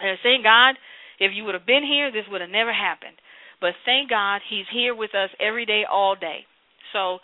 [0.02, 0.78] And thank God,
[1.19, 3.17] if you would have been here, this would have never happened.
[3.60, 6.46] But thank God he's here with us every day, all day.
[6.93, 7.19] So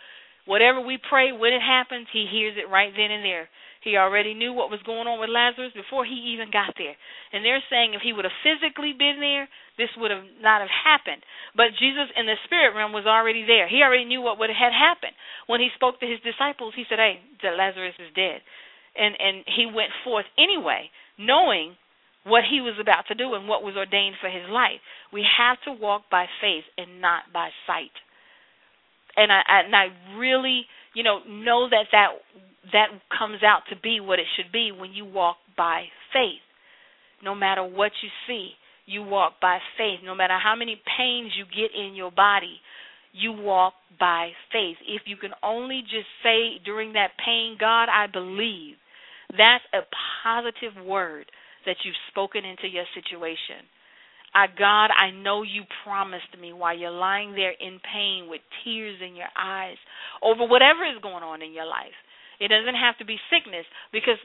[0.45, 3.49] whatever we pray, when it happens, he hears it right then and there.
[3.81, 6.95] He already knew what was going on with Lazarus before he even got there.
[7.31, 9.47] And they're saying if he would have physically been there,
[9.79, 11.23] this would have not have happened.
[11.55, 13.71] But Jesus in the spirit realm was already there.
[13.71, 15.15] He already knew what would have happened.
[15.47, 18.43] When he spoke to his disciples, he said, "Hey, Lazarus is dead."
[18.99, 21.77] And and he went forth anyway, knowing
[22.23, 24.81] what he was about to do and what was ordained for his life.
[25.13, 27.95] We have to walk by faith and not by sight.
[29.15, 29.87] And I and I
[30.17, 32.07] really, you know, know that that
[32.71, 36.43] that comes out to be what it should be when you walk by faith.
[37.23, 38.51] No matter what you see,
[38.85, 39.99] you walk by faith.
[40.03, 42.59] No matter how many pains you get in your body,
[43.13, 44.77] you walk by faith.
[44.87, 48.75] If you can only just say during that pain, God, I believe,
[49.29, 49.81] that's a
[50.23, 51.25] positive word
[51.65, 53.65] that you've spoken into your situation.
[54.33, 58.97] I, God, I know you promised me while you're lying there in pain with tears
[59.01, 59.77] in your eyes
[60.21, 61.97] over whatever is going on in your life
[62.39, 64.17] it doesn't have to be sickness because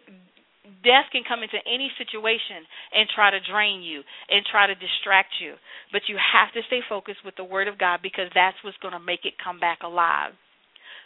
[0.86, 2.64] death can come into any situation
[2.94, 5.58] and try to drain you and try to distract you.
[5.92, 8.94] But you have to stay focused with the Word of God because that's what's going
[8.94, 10.32] to make it come back alive.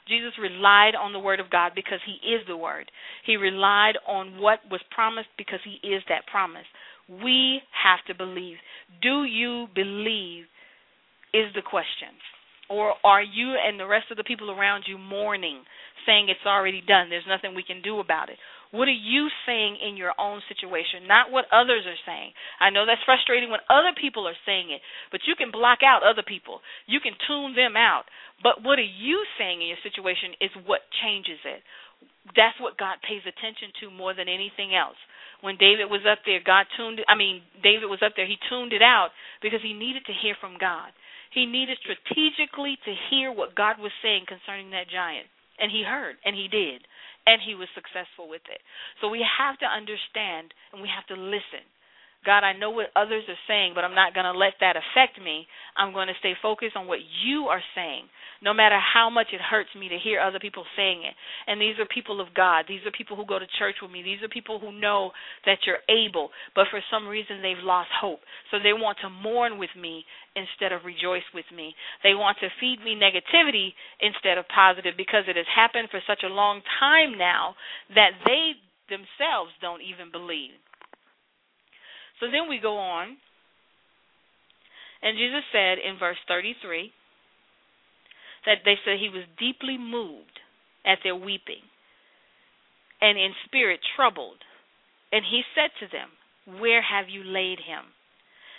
[0.06, 2.90] Jesus relied on the Word of God because He is the Word.
[3.26, 6.68] He relied on what was promised because He is that promise.
[7.08, 8.56] We have to believe.
[9.02, 10.44] Do you believe?
[11.34, 12.16] Is the question.
[12.70, 15.60] Or are you and the rest of the people around you mourning
[16.08, 17.12] saying it's already done.
[17.12, 18.40] There's nothing we can do about it.
[18.72, 22.32] What are you saying in your own situation, not what others are saying?
[22.60, 24.80] I know that's frustrating when other people are saying it,
[25.12, 26.60] but you can block out other people.
[26.88, 28.08] You can tune them out.
[28.40, 31.60] But what are you saying in your situation is what changes it.
[32.36, 35.00] That's what God pays attention to more than anything else.
[35.40, 36.98] When David was up there, God tuned.
[37.06, 40.34] I mean, David was up there, he tuned it out because he needed to hear
[40.40, 40.90] from God.
[41.30, 45.28] He needed strategically to hear what God was saying concerning that giant.
[45.60, 46.86] And he heard, and he did,
[47.26, 48.62] and he was successful with it.
[49.00, 51.66] So we have to understand and we have to listen.
[52.26, 55.22] God, I know what others are saying, but I'm not going to let that affect
[55.22, 55.46] me.
[55.76, 58.10] I'm going to stay focused on what you are saying,
[58.42, 61.14] no matter how much it hurts me to hear other people saying it.
[61.46, 62.64] And these are people of God.
[62.66, 64.02] These are people who go to church with me.
[64.02, 65.12] These are people who know
[65.46, 68.20] that you're able, but for some reason they've lost hope.
[68.50, 70.04] So they want to mourn with me
[70.34, 71.74] instead of rejoice with me.
[72.02, 76.26] They want to feed me negativity instead of positive because it has happened for such
[76.26, 77.54] a long time now
[77.94, 78.58] that they
[78.90, 80.58] themselves don't even believe.
[82.20, 83.16] So then we go on.
[85.02, 86.90] And Jesus said in verse 33
[88.46, 90.42] that they said he was deeply moved
[90.86, 91.62] at their weeping
[93.00, 94.42] and in spirit troubled.
[95.12, 96.10] And he said to them,
[96.60, 97.86] Where have you laid him?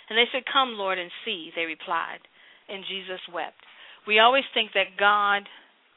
[0.08, 2.24] And they said, Come, Lord, and see, they replied.
[2.68, 3.60] And Jesus wept.
[4.06, 5.42] We always think that God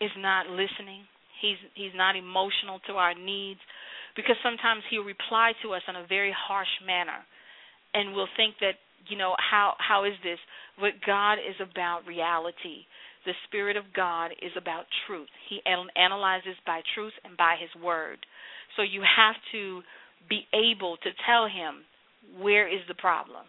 [0.02, 1.08] is not listening.
[1.42, 3.60] He's he's not emotional to our needs
[4.16, 7.26] because sometimes he'll reply to us in a very harsh manner
[7.94, 8.76] and we'll think that
[9.10, 10.40] you know how how is this?
[10.80, 12.86] But god is about reality.
[13.26, 15.30] The spirit of god is about truth.
[15.50, 15.62] He
[15.96, 18.20] analyzes by truth and by his word.
[18.76, 19.82] So you have to
[20.30, 21.84] be able to tell him
[22.40, 23.46] where is the problem?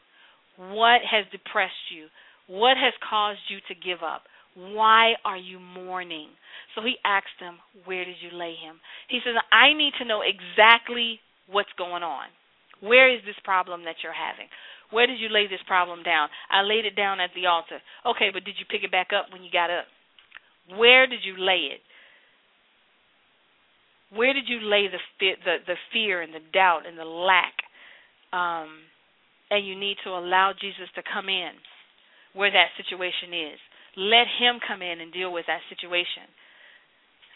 [0.57, 2.07] What has depressed you?
[2.47, 4.23] What has caused you to give up?
[4.55, 6.29] Why are you mourning?
[6.75, 8.77] So he asked them where did you lay him?
[9.09, 12.27] He says i need to know exactly what's going on
[12.85, 14.47] where is this problem that you're having?
[14.91, 16.29] Where did you lay this problem down?
[16.51, 17.81] I laid it down at the altar.
[18.07, 19.89] Okay, but did you pick it back up when you got up?
[20.77, 21.81] Where did you lay it?
[24.15, 27.57] Where did you lay the the the fear and the doubt and the lack?
[28.33, 28.87] Um,
[29.51, 31.53] and you need to allow Jesus to come in
[32.35, 33.59] where that situation is.
[33.97, 36.27] Let him come in and deal with that situation.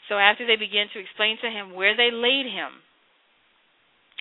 [0.08, 2.82] So after they begin to explain to him where they laid him,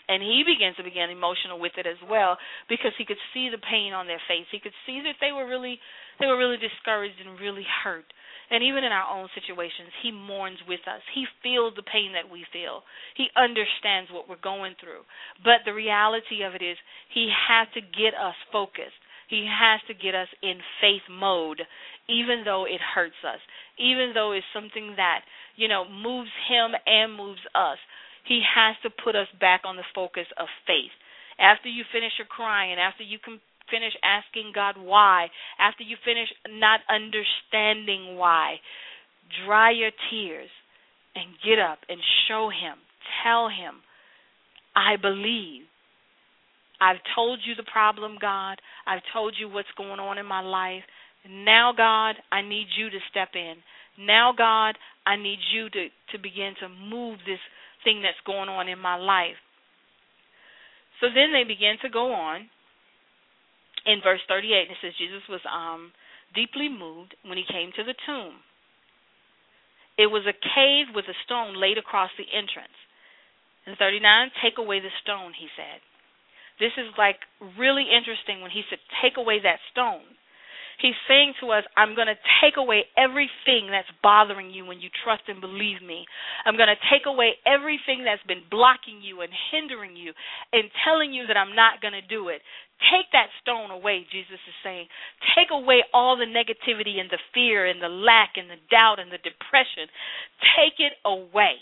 [0.07, 2.37] and he begins to begin emotional with it as well
[2.69, 4.47] because he could see the pain on their face.
[4.51, 5.79] He could see that they were really
[6.19, 8.07] they were really discouraged and really hurt.
[8.49, 11.03] And even in our own situations, he mourns with us.
[11.13, 12.83] He feels the pain that we feel.
[13.15, 15.03] He understands what we're going through.
[15.43, 16.77] But the reality of it is
[17.13, 19.03] he has to get us focused.
[19.27, 21.61] He has to get us in faith mode,
[22.07, 23.39] even though it hurts us,
[23.77, 25.21] even though it's something that,
[25.57, 27.77] you know, moves him and moves us.
[28.27, 30.91] He has to put us back on the focus of faith.
[31.39, 35.27] After you finish your crying, after you can finish asking God why,
[35.59, 38.55] after you finish not understanding why,
[39.45, 40.49] dry your tears
[41.15, 42.77] and get up and show Him.
[43.23, 43.75] Tell Him,
[44.75, 45.63] I believe.
[46.79, 48.59] I've told you the problem, God.
[48.85, 50.83] I've told you what's going on in my life.
[51.29, 53.55] Now, God, I need you to step in.
[53.99, 57.39] Now, God, I need you to, to begin to move this
[57.83, 59.39] thing that's going on in my life.
[61.01, 62.49] So then they begin to go on
[63.85, 64.69] in verse 38.
[64.69, 65.91] It says Jesus was um,
[66.33, 68.41] deeply moved when he came to the tomb.
[69.97, 72.73] It was a cave with a stone laid across the entrance.
[73.65, 75.81] In 39, take away the stone, he said.
[76.59, 77.21] This is like
[77.57, 80.05] really interesting when he said, take away that stone.
[80.77, 84.89] He's saying to us, I'm going to take away everything that's bothering you when you
[85.03, 86.05] trust and believe me.
[86.45, 90.13] I'm going to take away everything that's been blocking you and hindering you
[90.53, 92.45] and telling you that I'm not going to do it.
[92.93, 94.85] Take that stone away, Jesus is saying.
[95.33, 99.09] Take away all the negativity and the fear and the lack and the doubt and
[99.09, 99.89] the depression.
[100.53, 101.57] Take it away.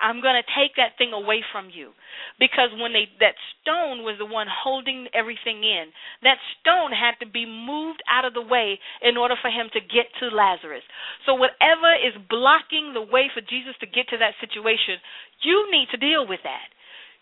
[0.00, 1.90] I'm going to take that thing away from you.
[2.38, 5.90] Because when they that stone was the one holding everything in.
[6.22, 9.80] That stone had to be moved out of the way in order for him to
[9.80, 10.86] get to Lazarus.
[11.26, 15.02] So whatever is blocking the way for Jesus to get to that situation,
[15.42, 16.70] you need to deal with that.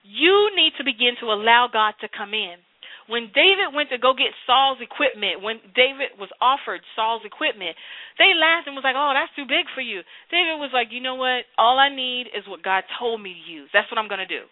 [0.04, 2.62] You need to begin to allow God to come in.
[3.06, 7.78] When David went to go get Saul's equipment, when David was offered Saul's equipment,
[8.18, 11.00] they laughed and was like, "Oh, that's too big for you." David was like, "You
[11.00, 11.46] know what?
[11.56, 13.70] All I need is what God told me to use.
[13.72, 14.44] That's what I'm going to do.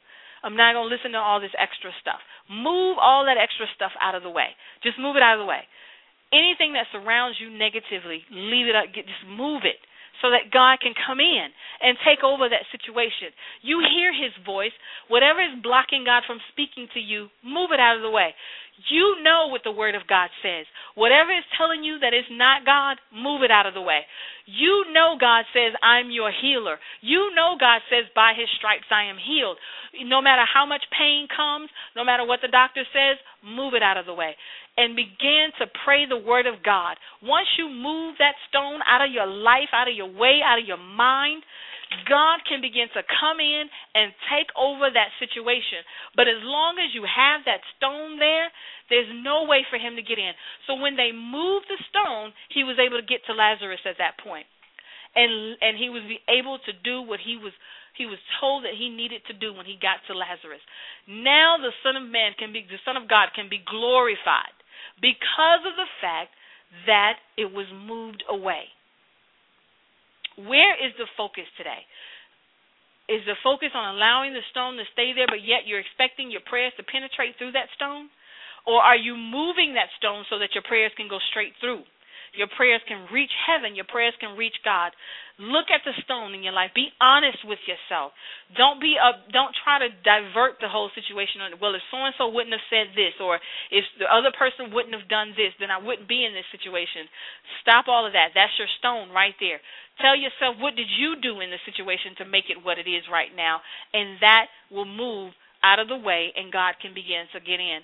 [0.42, 2.20] I'm not going to listen to all this extra stuff.
[2.48, 4.55] Move all that extra stuff out of the way.
[4.82, 5.66] Just move it out of the way.
[6.32, 8.92] Anything that surrounds you negatively, leave it up.
[8.94, 9.80] Get, just move it."
[10.22, 11.48] So that God can come in
[11.82, 13.34] and take over that situation.
[13.62, 14.74] You hear his voice.
[15.08, 18.34] Whatever is blocking God from speaking to you, move it out of the way.
[18.90, 20.66] You know what the word of God says.
[20.94, 24.02] Whatever is telling you that it's not God, move it out of the way.
[24.46, 26.78] You know God says, I'm your healer.
[27.00, 29.58] You know God says, by his stripes I am healed.
[30.04, 33.16] No matter how much pain comes, no matter what the doctor says,
[33.46, 34.34] move it out of the way
[34.76, 36.96] and begin to pray the word of God.
[37.22, 40.66] Once you move that stone out of your life, out of your way, out of
[40.66, 41.42] your mind,
[42.09, 45.85] God can begin to come in and take over that situation.
[46.16, 48.51] But as long as you have that stone there,
[48.91, 50.32] there's no way for him to get in.
[50.66, 54.20] So when they moved the stone, he was able to get to Lazarus at that
[54.20, 54.47] point.
[55.14, 57.55] And and he was able to do what he was
[57.95, 60.62] he was told that he needed to do when he got to Lazarus.
[61.07, 64.55] Now the Son of Man can be the Son of God can be glorified
[64.99, 66.35] because of the fact
[66.87, 68.73] that it was moved away.
[70.39, 71.82] Where is the focus today?
[73.07, 76.41] Is the focus on allowing the stone to stay there, but yet you're expecting your
[76.49, 78.09] prayers to penetrate through that stone?
[78.64, 81.85] Or are you moving that stone so that your prayers can go straight through?
[82.35, 83.78] Your prayers can reach heaven.
[83.78, 84.91] Your prayers can reach God.
[85.39, 86.70] Look at the stone in your life.
[86.74, 88.14] Be honest with yourself.
[88.55, 92.14] Don't be a, don't try to divert the whole situation on well if so and
[92.14, 95.74] so wouldn't have said this or if the other person wouldn't have done this, then
[95.74, 97.11] I wouldn't be in this situation.
[97.62, 98.30] Stop all of that.
[98.35, 99.59] That's your stone right there.
[99.99, 103.03] Tell yourself what did you do in the situation to make it what it is
[103.11, 103.59] right now
[103.91, 105.35] and that will move
[105.66, 107.82] out of the way and God can begin to get in.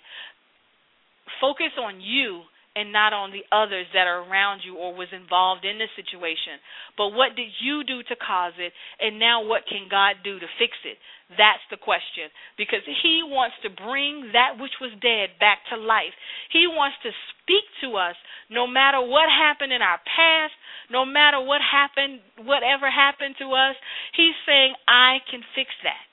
[1.42, 2.46] Focus on you
[2.76, 6.62] and not on the others that are around you or was involved in the situation.
[6.94, 10.48] But what did you do to cause it, and now what can God do to
[10.58, 10.98] fix it?
[11.34, 12.30] That's the question.
[12.58, 16.14] Because He wants to bring that which was dead back to life.
[16.50, 18.18] He wants to speak to us
[18.50, 20.54] no matter what happened in our past,
[20.90, 23.78] no matter what happened, whatever happened to us.
[24.18, 26.09] He's saying, I can fix that.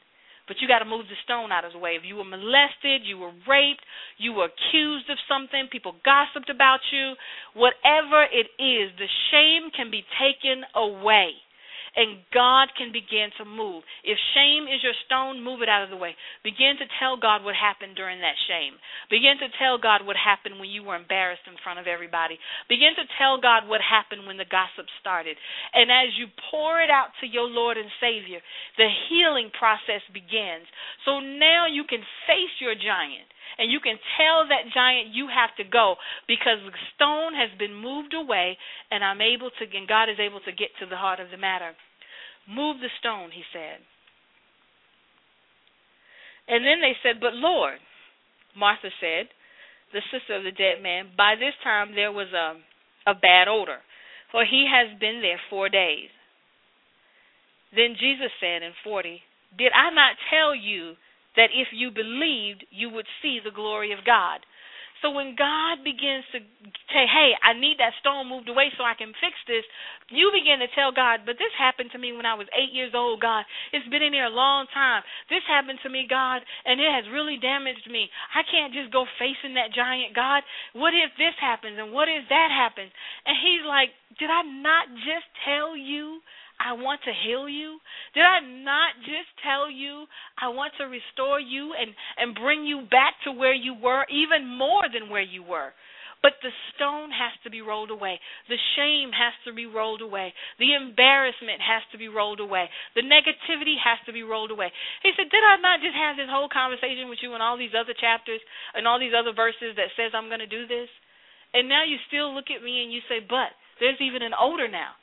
[0.47, 1.99] But you got to move the stone out of the way.
[1.99, 3.83] If you were molested, you were raped,
[4.17, 7.13] you were accused of something, people gossiped about you,
[7.53, 11.35] whatever it is, the shame can be taken away
[11.97, 13.81] and God can begin to move.
[14.05, 16.13] If shame is your stone, move it out of the way.
[16.45, 18.77] Begin to tell God what happened during that shame.
[19.09, 22.37] Begin to tell God what happened when you were embarrassed in front of everybody.
[22.69, 25.41] Begin to tell God what happened when the gossip started.
[25.73, 28.45] And as you pour it out to your Lord and Savior,
[28.77, 30.69] the healing process begins.
[31.01, 33.25] So now you can face your giant
[33.57, 35.97] and you can tell that giant you have to go
[36.29, 38.53] because the stone has been moved away
[38.91, 41.41] and I'm able to and God is able to get to the heart of the
[41.41, 41.73] matter.
[42.47, 43.83] Move the stone, he said.
[46.47, 47.79] And then they said, But Lord,
[48.55, 49.27] Martha said,
[49.93, 52.59] the sister of the dead man, by this time there was a,
[53.09, 53.79] a bad odor,
[54.31, 56.09] for he has been there four days.
[57.75, 59.21] Then Jesus said in 40,
[59.57, 60.95] Did I not tell you
[61.35, 64.39] that if you believed, you would see the glory of God?
[65.01, 66.41] So when God begins to
[66.89, 69.63] say, hey, I need that stone moved away so I can fix this,
[70.09, 72.97] you begin to tell God, but this happened to me when I was eight years
[72.97, 73.45] old, God.
[73.73, 75.03] It's been in there a long time.
[75.29, 78.09] This happened to me, God, and it has really damaged me.
[78.33, 80.41] I can't just go facing that giant, God.
[80.73, 82.89] What if this happens and what if that happens?
[83.25, 86.23] And he's like, did I not just tell you
[86.59, 87.77] I want to heal you?
[88.13, 90.05] Did I not just tell you
[90.41, 94.47] I want to restore you and, and bring you back to where you were, even
[94.47, 95.73] more than where you were?
[96.21, 98.17] But the stone has to be rolled away.
[98.49, 100.33] The shame has to be rolled away.
[100.57, 102.65] The embarrassment has to be rolled away.
[102.97, 104.73] The negativity has to be rolled away.
[105.05, 107.77] He said, Did I not just have this whole conversation with you in all these
[107.77, 108.41] other chapters
[108.73, 110.89] and all these other verses that says I'm going to do this?
[111.53, 114.67] And now you still look at me and you say, But there's even an odor
[114.67, 114.97] now.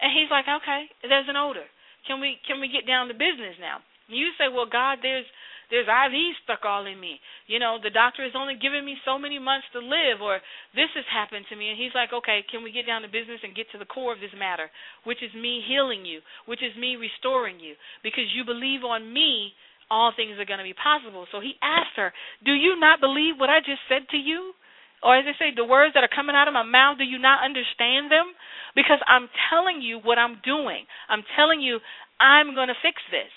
[0.00, 1.68] And he's like, okay, there's an odor.
[2.08, 3.84] Can we can we get down to business now?
[4.08, 5.28] And you say, well, God, there's
[5.70, 7.22] there's IVs stuck all in me.
[7.46, 10.42] You know, the doctor has only given me so many months to live, or
[10.74, 11.70] this has happened to me.
[11.70, 14.12] And he's like, okay, can we get down to business and get to the core
[14.12, 14.66] of this matter,
[15.06, 16.20] which is me healing you,
[16.50, 19.54] which is me restoring you, because you believe on me.
[19.90, 21.26] All things are going to be possible.
[21.34, 22.14] So he asked her,
[22.46, 24.54] Do you not believe what I just said to you?
[25.02, 27.18] Or as they say, the words that are coming out of my mouth, do you
[27.18, 28.36] not understand them?
[28.76, 30.84] Because I'm telling you what I'm doing.
[31.08, 31.80] I'm telling you
[32.20, 33.32] I'm going to fix this.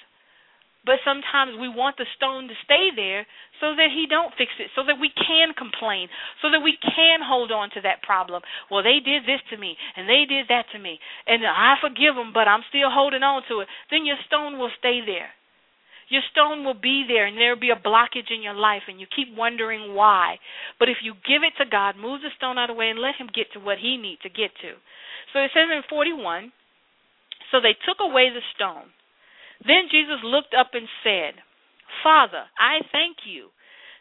[0.84, 3.24] But sometimes we want the stone to stay there
[3.64, 6.12] so that he don't fix it, so that we can complain,
[6.44, 8.44] so that we can hold on to that problem.
[8.68, 12.20] Well, they did this to me, and they did that to me, and I forgive
[12.20, 13.72] them, but I'm still holding on to it.
[13.88, 15.32] Then your stone will stay there.
[16.14, 19.08] Your stone will be there, and there'll be a blockage in your life, and you
[19.10, 20.38] keep wondering why.
[20.78, 23.02] But if you give it to God, move the stone out of the way, and
[23.02, 24.78] let Him get to what He needs to get to.
[25.34, 26.54] So it says in 41
[27.50, 28.94] So they took away the stone.
[29.66, 31.42] Then Jesus looked up and said,
[32.06, 33.50] Father, I thank you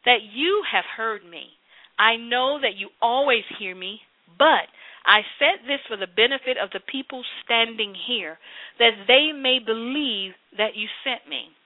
[0.04, 1.56] that you have heard me.
[1.98, 4.00] I know that you always hear me,
[4.36, 4.68] but
[5.08, 8.36] I said this for the benefit of the people standing here,
[8.78, 11.56] that they may believe that you sent me.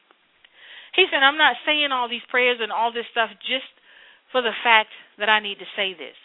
[0.97, 3.69] He said, I'm not saying all these prayers and all this stuff just
[4.33, 4.91] for the fact
[5.21, 6.17] that I need to say this.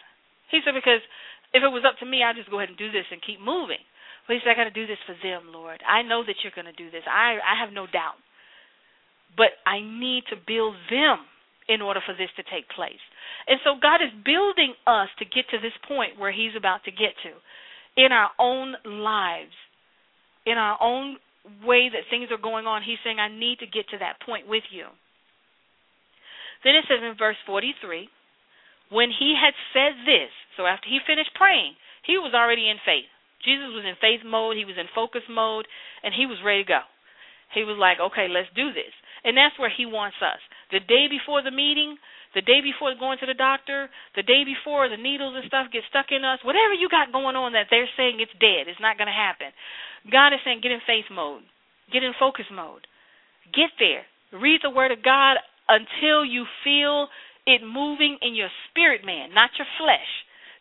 [0.50, 1.04] He said, because
[1.52, 3.38] if it was up to me, I'd just go ahead and do this and keep
[3.38, 3.80] moving.
[4.26, 5.84] But he said, I got to do this for them, Lord.
[5.84, 7.04] I know that you're going to do this.
[7.04, 8.16] I, I have no doubt.
[9.36, 11.24] But I need to build them
[11.68, 13.00] in order for this to take place.
[13.46, 16.92] And so God is building us to get to this point where He's about to
[16.92, 17.32] get to
[17.96, 19.56] in our own lives,
[20.46, 21.16] in our own
[21.64, 22.82] way that things are going on.
[22.82, 24.86] He's saying, I need to get to that point with you.
[26.62, 28.08] Then it says in verse 43
[28.92, 31.74] when he had said this, so after he finished praying,
[32.04, 33.08] he was already in faith.
[33.40, 35.66] Jesus was in faith mode, he was in focus mode,
[36.04, 36.84] and he was ready to go.
[37.56, 38.92] He was like, okay, let's do this.
[39.24, 40.38] And that's where he wants us.
[40.70, 41.96] The day before the meeting,
[42.34, 45.84] the day before going to the doctor, the day before the needles and stuff get
[45.88, 48.96] stuck in us, whatever you got going on that they're saying it's dead, it's not
[48.96, 49.52] going to happen.
[50.08, 51.44] God is saying get in faith mode,
[51.92, 52.88] get in focus mode,
[53.52, 54.08] get there.
[54.32, 55.36] Read the Word of God
[55.68, 57.08] until you feel
[57.44, 60.08] it moving in your spirit man, not your flesh.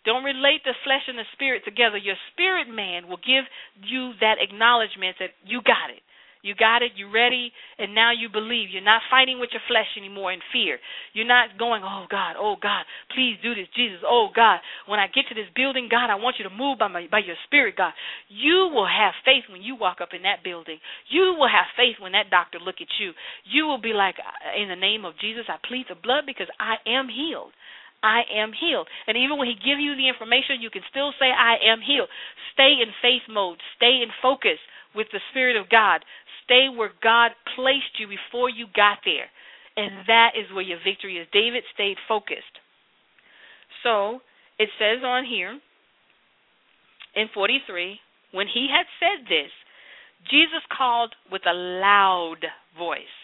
[0.03, 1.97] Don't relate the flesh and the spirit together.
[1.97, 3.45] Your spirit man will give
[3.85, 6.01] you that acknowledgement that you got it.
[6.41, 8.69] You got it, You're ready, and now you believe.
[8.71, 10.79] You're not fighting with your flesh anymore in fear.
[11.13, 14.59] You're not going, oh God, oh God, please do this, Jesus, oh God.
[14.87, 17.19] When I get to this building, God, I want you to move by my by
[17.19, 17.93] your spirit, God.
[18.29, 20.79] You will have faith when you walk up in that building.
[21.09, 23.13] You will have faith when that doctor look at you.
[23.45, 24.15] You will be like,
[24.57, 27.53] in the name of Jesus, I plead the blood because I am healed.
[28.03, 28.89] I am healed.
[29.05, 32.09] And even when he give you the information, you can still say, I am healed.
[32.53, 33.61] Stay in faith mode.
[33.77, 34.57] Stay in focus
[34.95, 36.03] with the Spirit of God
[36.51, 39.31] stay where God placed you before you got there.
[39.77, 41.27] And that is where your victory is.
[41.31, 42.59] David stayed focused.
[43.83, 44.19] So
[44.59, 45.57] it says on here
[47.15, 47.99] in 43
[48.33, 49.51] when he had said this,
[50.29, 52.43] Jesus called with a loud
[52.77, 53.15] voice.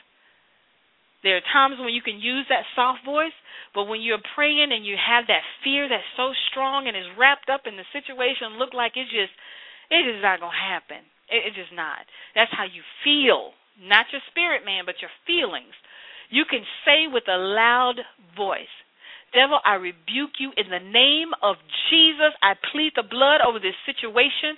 [1.23, 3.35] There are times when you can use that soft voice,
[3.75, 7.49] but when you're praying and you have that fear that's so strong and is wrapped
[7.49, 9.35] up in the situation, look like it's just
[9.91, 11.03] it's not gonna happen.
[11.29, 12.05] It, it's just not.
[12.35, 13.51] That's how you feel,
[13.81, 15.73] not your spirit man, but your feelings.
[16.29, 17.99] You can say with a loud
[18.35, 18.71] voice,
[19.33, 21.57] Devil, I rebuke you in the name of
[21.89, 22.31] Jesus.
[22.41, 24.55] I plead the blood over this situation.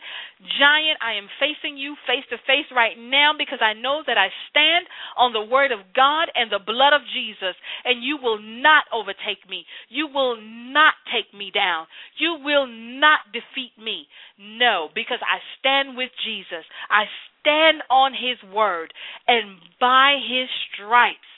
[0.62, 4.30] Giant, I am facing you face to face right now because I know that I
[4.50, 4.86] stand
[5.18, 9.42] on the word of God and the blood of Jesus, and you will not overtake
[9.50, 9.66] me.
[9.90, 11.88] You will not take me down.
[12.18, 14.06] You will not defeat me.
[14.38, 16.66] No, because I stand with Jesus.
[16.90, 17.06] I
[17.42, 18.94] stand on his word,
[19.28, 21.29] and by his stripes,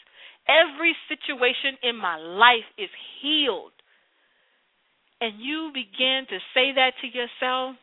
[0.51, 2.89] Every situation in my life is
[3.21, 3.71] healed.
[5.21, 7.77] And you begin to say that to yourself,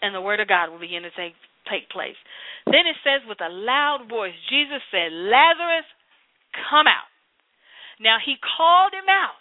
[0.00, 1.36] and the Word of God will begin to take,
[1.68, 2.16] take place.
[2.64, 5.84] Then it says, with a loud voice, Jesus said, Lazarus,
[6.70, 7.10] come out.
[8.00, 9.40] Now, he called him out.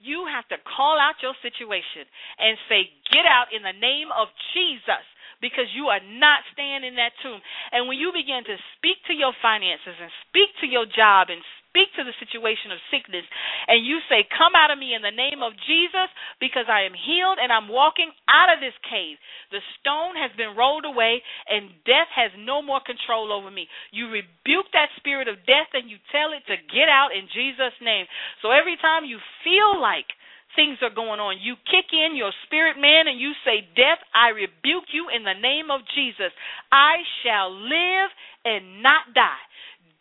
[0.00, 2.04] You have to call out your situation
[2.36, 5.04] and say, Get out in the name of Jesus
[5.40, 7.40] because you are not staying in that tomb.
[7.72, 11.42] And when you begin to speak to your finances and speak to your job and
[11.68, 13.28] speak to the situation of sickness
[13.68, 16.08] and you say, Come out of me in the name of Jesus
[16.40, 19.20] because I am healed and I'm walking out of this cave.
[19.52, 23.68] The stone has been rolled away and death has no more control over me.
[23.92, 27.76] You rebuke that spirit of death and you tell it to get out in Jesus'
[27.84, 28.08] name.
[28.40, 30.08] So every time you feel like
[30.54, 31.42] things are going on.
[31.42, 35.36] You kick in your spirit man and you say, Death, I rebuke you in the
[35.36, 36.30] name of Jesus.
[36.70, 38.10] I shall live
[38.44, 39.44] and not die.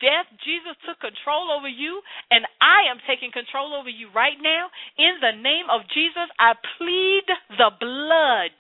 [0.04, 4.68] Death, Jesus took control over you, and I am taking control over you right now.
[5.00, 7.24] In the name of Jesus, I plead
[7.56, 8.58] the blood.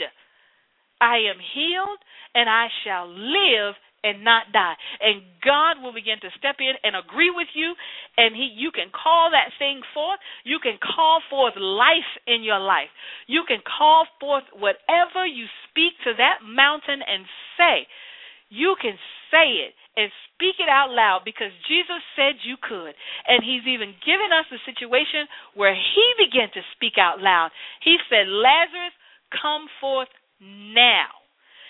[1.02, 2.00] I am healed,
[2.34, 3.76] and I shall live
[4.06, 4.78] and not die.
[5.02, 7.74] And God will begin to step in and agree with you
[8.18, 10.20] and he you can call that thing forth.
[10.46, 12.94] You can call forth life in your life.
[13.28, 17.26] You can call forth whatever you speak to that mountain and
[17.58, 17.88] say.
[18.50, 18.96] You can
[19.34, 22.94] say it and speak it out loud because Jesus said you could.
[23.28, 27.50] And He's even given us a situation where He began to speak out loud.
[27.82, 28.94] He said, Lazarus,
[29.34, 31.10] come forth now.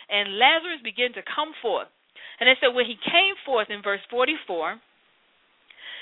[0.09, 1.89] And Lazarus began to come forth.
[2.39, 4.79] And it said, when he came forth in verse 44,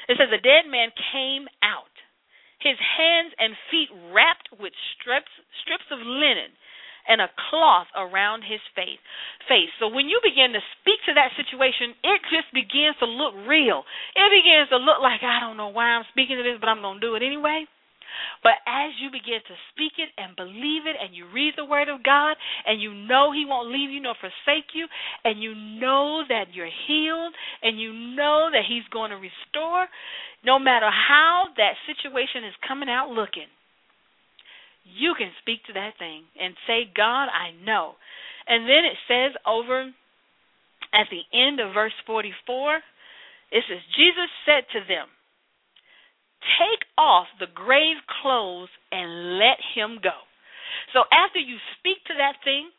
[0.09, 1.93] it says, the dead man came out,
[2.59, 5.31] his hands and feet wrapped with strips,
[5.63, 6.51] strips of linen
[7.07, 8.99] and a cloth around his face.
[9.47, 9.71] Face.
[9.79, 13.83] So when you begin to speak to that situation, it just begins to look real.
[14.15, 16.79] It begins to look like I don't know why I'm speaking to this, but I'm
[16.79, 17.67] going to do it anyway.
[18.41, 21.89] But as you begin to speak it and believe it, and you read the Word
[21.89, 22.35] of God,
[22.65, 24.87] and you know He won't leave you nor forsake you,
[25.23, 29.87] and you know that you're healed, and you know that He's going to restore,
[30.45, 33.47] no matter how that situation is coming out looking,
[34.83, 37.95] you can speak to that thing and say, God, I know.
[38.47, 39.87] And then it says over
[40.93, 42.83] at the end of verse 44,
[43.51, 45.07] it says, Jesus said to them,
[46.59, 50.15] Take off the grave clothes and let him go.
[50.93, 52.69] So after you speak to that thing,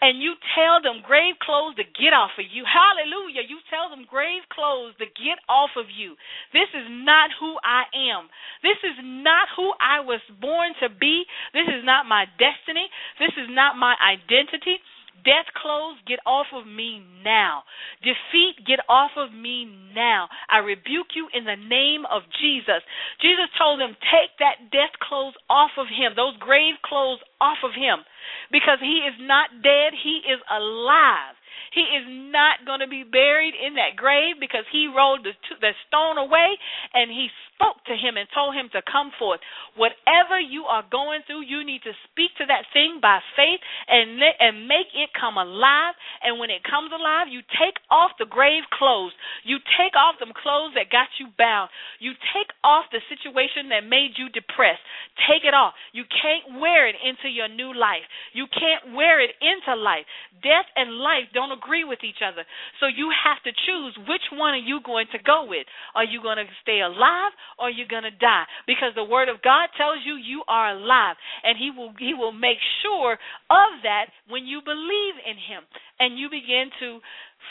[0.00, 2.64] and you tell them grave clothes to get off of you.
[2.64, 3.44] Hallelujah.
[3.44, 6.16] You tell them grave clothes to get off of you.
[6.56, 8.32] This is not who I am.
[8.64, 11.28] This is not who I was born to be.
[11.52, 12.88] This is not my destiny.
[13.20, 14.80] This is not my identity.
[15.24, 17.62] Death clothes, get off of me now.
[18.02, 20.28] Defeat, get off of me now.
[20.48, 22.82] I rebuke you in the name of Jesus.
[23.20, 27.72] Jesus told them, take that death clothes off of him, those grave clothes off of
[27.72, 28.04] him,
[28.52, 31.36] because he is not dead, he is alive.
[31.72, 35.72] He is not going to be buried in that grave because he rolled the, the
[35.86, 36.56] stone away
[36.94, 39.40] and he spoke to him and told him to come forth.
[39.76, 44.16] Whatever you are going through, you need to speak to that thing by faith and
[44.40, 45.94] and make it come alive.
[46.24, 49.12] And when it comes alive, you take off the grave clothes.
[49.44, 51.68] You take off them clothes that got you bound.
[52.00, 54.82] You take off the situation that made you depressed.
[55.28, 55.76] Take it off.
[55.92, 58.04] You can't wear it into your new life.
[58.32, 60.08] You can't wear it into life.
[60.42, 62.44] Death and life don't agree with each other.
[62.78, 65.66] So you have to choose which one are you going to go with.
[65.94, 68.44] Are you going to stay alive or are you going to die?
[68.66, 72.32] Because the word of God tells you you are alive and he will he will
[72.32, 73.14] make sure
[73.50, 75.62] of that when you believe in him
[75.98, 77.00] and you begin to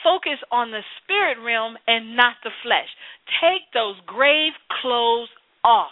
[0.04, 2.88] focus on the spirit realm and not the flesh.
[3.42, 5.30] Take those grave clothes
[5.64, 5.92] off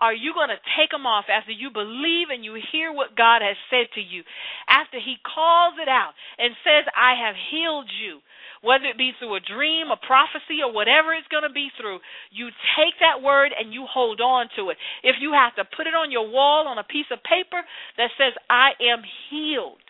[0.00, 3.44] are you going to take them off after you believe and you hear what God
[3.44, 4.24] has said to you?
[4.68, 8.24] After He calls it out and says, I have healed you,
[8.64, 12.00] whether it be through a dream, a prophecy, or whatever it's going to be through,
[12.32, 14.76] you take that word and you hold on to it.
[15.04, 17.60] If you have to put it on your wall on a piece of paper
[17.96, 19.84] that says, I am healed.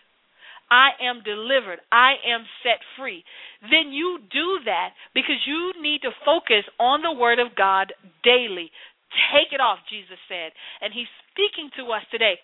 [0.71, 1.79] I am delivered.
[1.91, 3.25] I am set free.
[3.61, 7.91] Then you do that because you need to focus on the Word of God
[8.23, 8.71] daily.
[9.33, 10.51] Take it off, Jesus said.
[10.81, 12.39] And he's speaking to us today.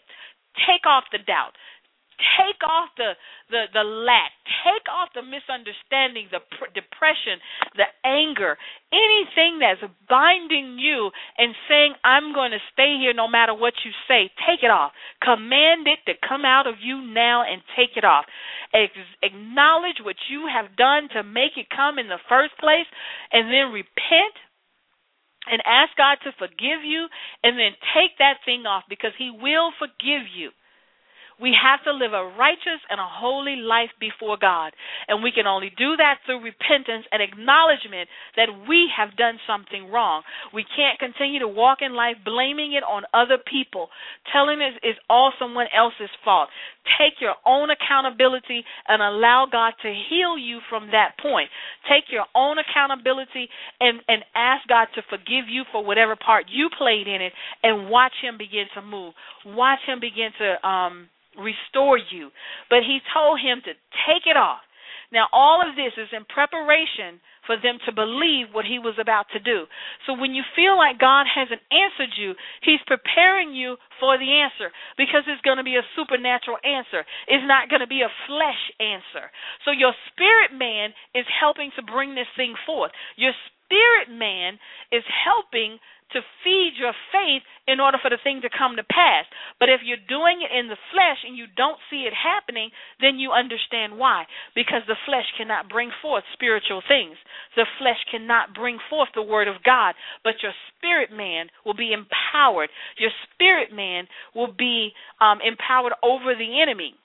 [0.67, 1.53] Take off the doubt.
[2.17, 3.13] Take off the,
[3.53, 4.33] the, the lack.
[4.65, 7.37] Take off the misunderstanding, the pr- depression,
[7.77, 8.57] the anger,
[8.89, 13.91] anything that's binding you and saying, I'm going to stay here no matter what you
[14.09, 14.33] say.
[14.49, 14.97] Take it off.
[15.21, 18.25] Command it to come out of you now and take it off.
[18.73, 22.89] Ex- acknowledge what you have done to make it come in the first place
[23.31, 24.33] and then repent
[25.51, 27.07] and ask God to forgive you
[27.43, 30.51] and then take that thing off because He will forgive you.
[31.39, 34.73] We have to live a righteous and a holy life before God.
[35.07, 39.91] And we can only do that through repentance and acknowledgement that we have done something
[39.91, 40.23] wrong.
[40.53, 43.89] We can't continue to walk in life blaming it on other people,
[44.33, 46.49] telling it is all someone else's fault.
[46.97, 51.49] Take your own accountability and allow God to heal you from that point.
[51.89, 56.69] Take your own accountability and, and ask God to forgive you for whatever part you
[56.77, 59.13] played in it and watch Him begin to move.
[59.45, 62.29] Watch Him begin to um restore you.
[62.69, 63.73] But he told him to
[64.05, 64.61] take it off.
[65.11, 69.31] Now, all of this is in preparation for them to believe what he was about
[69.31, 69.63] to do.
[70.05, 74.67] So when you feel like God hasn't answered you, he's preparing you for the answer
[74.99, 77.07] because it's going to be a supernatural answer.
[77.31, 79.31] It's not going to be a flesh answer.
[79.63, 82.91] So your spirit man is helping to bring this thing forth.
[83.15, 83.31] Your
[83.63, 84.59] spirit man
[84.91, 85.79] is helping
[86.13, 89.25] to feed your faith in order for the thing to come to pass.
[89.59, 93.19] But if you're doing it in the flesh and you don't see it happening, then
[93.19, 94.25] you understand why.
[94.55, 97.17] Because the flesh cannot bring forth spiritual things.
[97.55, 99.95] The flesh cannot bring forth the word of God.
[100.23, 102.69] But your spirit man will be empowered.
[102.97, 106.95] Your spirit man will be um, empowered over the enemy.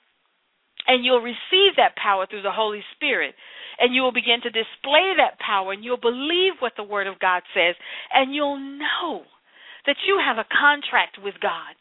[0.87, 3.35] And you'll receive that power through the Holy Spirit
[3.79, 7.19] and you will begin to display that power and you'll believe what the Word of
[7.19, 7.75] God says
[8.13, 9.23] and you'll know
[9.85, 11.75] that you have a contract with God.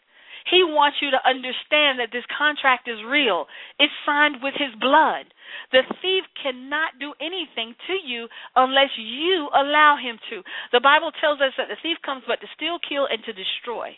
[0.50, 3.46] He wants you to understand that this contract is real.
[3.78, 5.30] It's signed with His blood.
[5.70, 10.42] The thief cannot do anything to you unless you allow him to.
[10.72, 13.96] The Bible tells us that the thief comes but to steal, kill, and to destroy.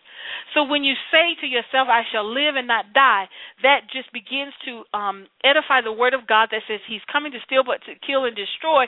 [0.54, 3.28] So when you say to yourself, I shall live and not die,
[3.62, 7.42] that just begins to um, edify the word of God that says he's coming to
[7.44, 8.86] steal, but to kill and destroy.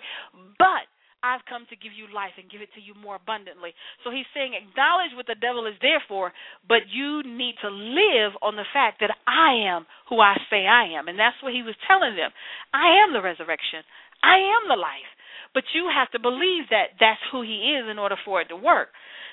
[0.59, 0.87] But
[1.27, 3.75] I've come to give you life and give it to you more abundantly.
[4.07, 6.31] So he's saying, acknowledge what the devil is there for,
[6.71, 10.95] but you need to live on the fact that I am who I say I
[10.95, 11.11] am.
[11.11, 12.31] And that's what he was telling them.
[12.71, 13.83] I am the resurrection,
[14.23, 15.11] I am the life.
[15.57, 18.57] But you have to believe that that's who he is in order for it to
[18.61, 18.93] work.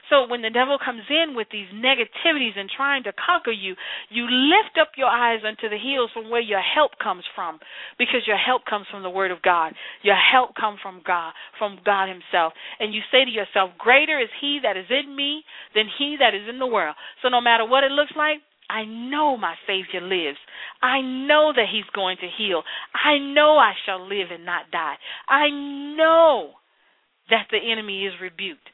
[0.09, 3.75] So when the devil comes in with these negativities and trying to conquer you,
[4.07, 7.59] you lift up your eyes unto the hills from where your help comes from,
[7.99, 9.73] because your help comes from the Word of God.
[10.01, 14.29] Your help comes from God, from God Himself, and you say to yourself, "Greater is
[14.39, 15.43] He that is in me
[15.75, 18.39] than he that is in the world." So no matter what it looks like,
[18.69, 20.37] I know my Savior lives.
[20.81, 22.63] I know that He's going to heal.
[22.93, 24.95] I know I shall live and not die.
[25.27, 26.51] I know
[27.29, 28.67] that the enemy is rebuked.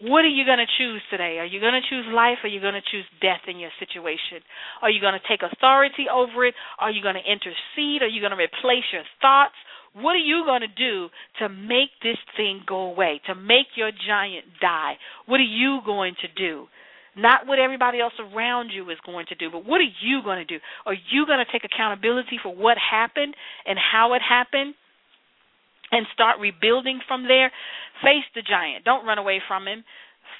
[0.00, 1.36] What are you going to choose today?
[1.38, 3.70] Are you going to choose life or are you going to choose death in your
[3.78, 4.40] situation?
[4.80, 6.54] Are you going to take authority over it?
[6.78, 8.00] Are you going to intercede?
[8.00, 9.56] Are you going to replace your thoughts?
[9.92, 11.08] What are you going to do
[11.40, 14.96] to make this thing go away, to make your giant die?
[15.26, 16.66] What are you going to do?
[17.20, 20.38] Not what everybody else around you is going to do, but what are you going
[20.38, 20.58] to do?
[20.86, 23.34] Are you going to take accountability for what happened
[23.66, 24.74] and how it happened?
[25.92, 27.50] and start rebuilding from there,
[28.02, 28.84] face the giant.
[28.84, 29.84] Don't run away from him.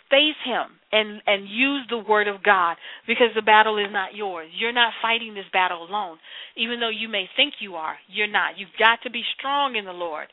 [0.09, 2.77] Face him and and use the word of God
[3.07, 4.49] because the battle is not yours.
[4.57, 6.19] You're not fighting this battle alone.
[6.57, 8.59] Even though you may think you are, you're not.
[8.59, 10.27] You've got to be strong in the Lord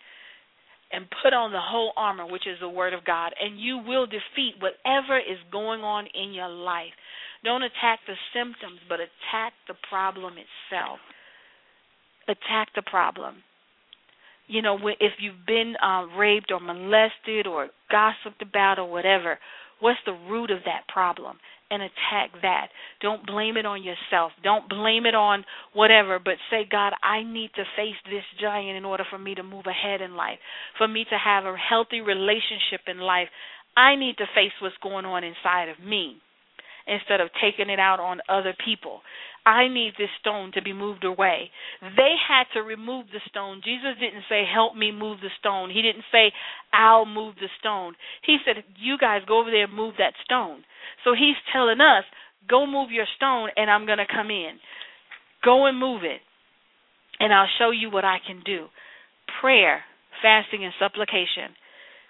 [0.91, 4.05] and put on the whole armor, which is the word of God, and you will
[4.05, 6.93] defeat whatever is going on in your life.
[7.43, 10.99] Don't attack the symptoms, but attack the problem itself.
[12.27, 13.43] Attack the problem
[14.47, 19.37] you know, if you've been uh, raped or molested or gossiped about or whatever,
[19.79, 21.37] what's the root of that problem?
[21.69, 22.67] And attack that.
[23.01, 24.31] Don't blame it on yourself.
[24.41, 25.43] Don't blame it on
[25.73, 29.43] whatever, but say, God, I need to face this giant in order for me to
[29.43, 30.39] move ahead in life,
[30.77, 33.27] for me to have a healthy relationship in life.
[33.75, 36.21] I need to face what's going on inside of me
[36.87, 39.01] instead of taking it out on other people.
[39.47, 41.49] I need this stone to be moved away.
[41.95, 43.61] They had to remove the stone.
[43.63, 45.69] Jesus didn't say, Help me move the stone.
[45.69, 46.33] He didn't say,
[46.73, 47.93] I'll move the stone.
[48.25, 50.65] He said, You guys go over there and move that stone.
[51.05, 52.03] So he's telling us,
[52.49, 54.59] Go move your stone and I'm going to come in.
[55.45, 56.19] Go and move it.
[57.21, 58.67] And I'll show you what I can do.
[59.39, 59.81] Prayer,
[60.21, 61.55] fasting, and supplication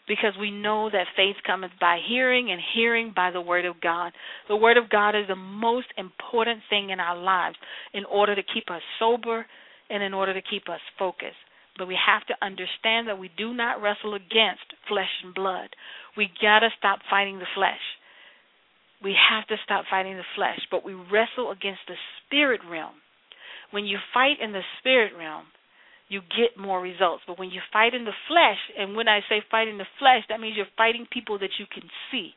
[0.08, 4.14] because we know that faith cometh by hearing and hearing by the word of God.
[4.48, 7.58] The word of God is the most important thing in our lives
[7.94, 9.46] in order to keep us sober
[9.90, 11.36] and in order to keep us focused.
[11.78, 15.70] But we have to understand that we do not wrestle against flesh and blood.
[16.16, 17.84] We got to stop fighting the flesh.
[19.04, 21.96] We have to stop fighting the flesh, but we wrestle against the
[22.26, 22.96] spirit realm.
[23.70, 25.46] When you fight in the spirit realm,
[26.10, 27.24] you get more results.
[27.28, 30.24] But when you fight in the flesh, and when I say fight in the flesh,
[30.30, 32.32] that means you're fighting people that you can see.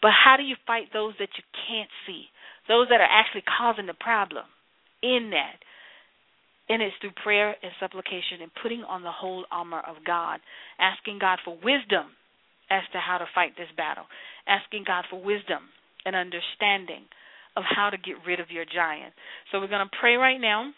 [0.00, 2.26] But how do you fight those that you can't see?
[2.68, 4.44] Those that are actually causing the problem
[5.02, 5.60] in that.
[6.68, 10.40] And it's through prayer and supplication and putting on the whole armor of God,
[10.78, 12.12] asking God for wisdom
[12.70, 14.04] as to how to fight this battle,
[14.46, 15.72] asking God for wisdom
[16.04, 17.08] and understanding
[17.56, 19.12] of how to get rid of your giant.
[19.50, 20.72] So we're going to pray right now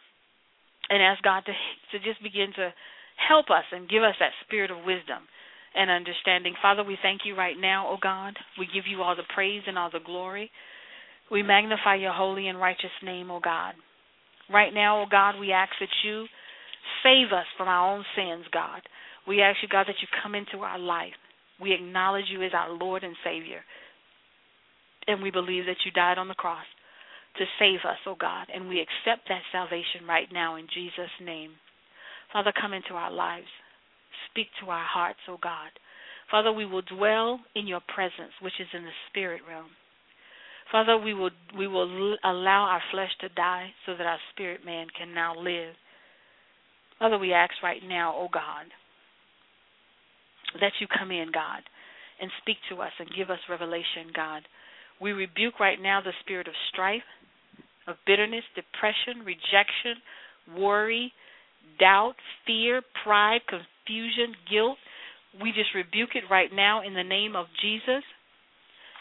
[0.91, 1.53] and ask God to
[1.93, 2.74] to just begin to
[3.28, 5.22] help us and give us that spirit of wisdom
[5.74, 6.55] and understanding.
[6.61, 8.34] Father, we thank you right now, O oh God.
[8.59, 10.51] We give you all the praise and all the glory.
[11.30, 13.74] We magnify your holy and righteous name, O oh God.
[14.53, 16.26] Right now, O oh God, we ask that you
[17.05, 18.82] save us from our own sins, God.
[19.28, 21.14] We ask you, God, that you come into our life.
[21.61, 23.61] We acknowledge you as our Lord and Savior.
[25.07, 26.64] And we believe that you died on the cross
[27.38, 31.14] to save us, O oh God, and we accept that salvation right now in Jesus'
[31.22, 31.52] name.
[32.32, 33.46] Father, come into our lives.
[34.30, 35.70] Speak to our hearts, O oh God.
[36.30, 39.70] Father, we will dwell in your presence, which is in the spirit realm.
[40.70, 44.86] Father, we will we will allow our flesh to die so that our spirit man
[44.96, 45.74] can now live.
[46.98, 48.66] Father, we ask right now, O oh God,
[50.60, 51.62] that you come in, God,
[52.20, 54.42] and speak to us and give us revelation, God.
[55.00, 57.02] We rebuke right now the spirit of strife,
[57.91, 60.01] of bitterness, depression, rejection,
[60.57, 61.12] worry,
[61.78, 62.14] doubt,
[62.47, 64.78] fear, pride, confusion, guilt.
[65.41, 68.03] We just rebuke it right now in the name of Jesus.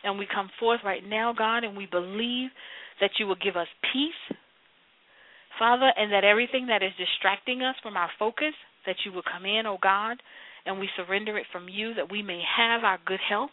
[0.04, 2.50] And we come forth right now, God, and we believe
[3.02, 4.38] that you will give us peace,
[5.58, 8.54] Father, and that everything that is distracting us from our focus,
[8.86, 10.22] that you will come in, oh God,
[10.66, 13.52] and we surrender it from you that we may have our good health,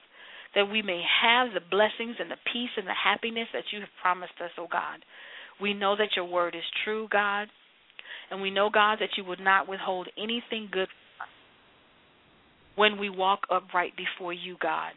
[0.55, 3.88] that we may have the blessings and the peace and the happiness that you have
[4.01, 5.05] promised us, oh God.
[5.61, 7.49] We know that your word is true, God.
[8.30, 10.88] And we know, God, that you would not withhold anything good
[12.74, 14.92] when we walk upright before you, God.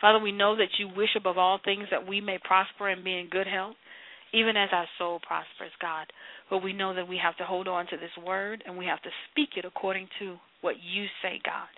[0.00, 3.18] Father, we know that you wish above all things that we may prosper and be
[3.18, 3.74] in good health,
[4.32, 6.06] even as our soul prospers, God.
[6.48, 9.02] But we know that we have to hold on to this word and we have
[9.02, 11.68] to speak it according to what you say, God.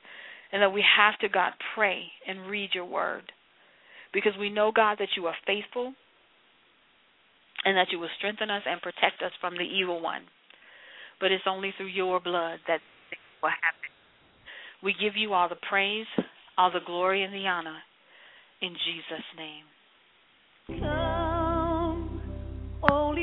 [0.53, 3.33] And that we have to, God, pray and read your word.
[4.13, 5.95] Because we know, God, that you are faithful
[7.65, 10.23] and that you will strengthen us and protect us from the evil one.
[11.21, 12.81] But it's only through your blood that
[13.43, 13.91] will happen.
[14.83, 16.07] We give you all the praise,
[16.59, 17.79] all the glory, and the honor
[18.61, 20.81] in Jesus' name.
[20.81, 22.21] Come,
[22.83, 23.22] Holy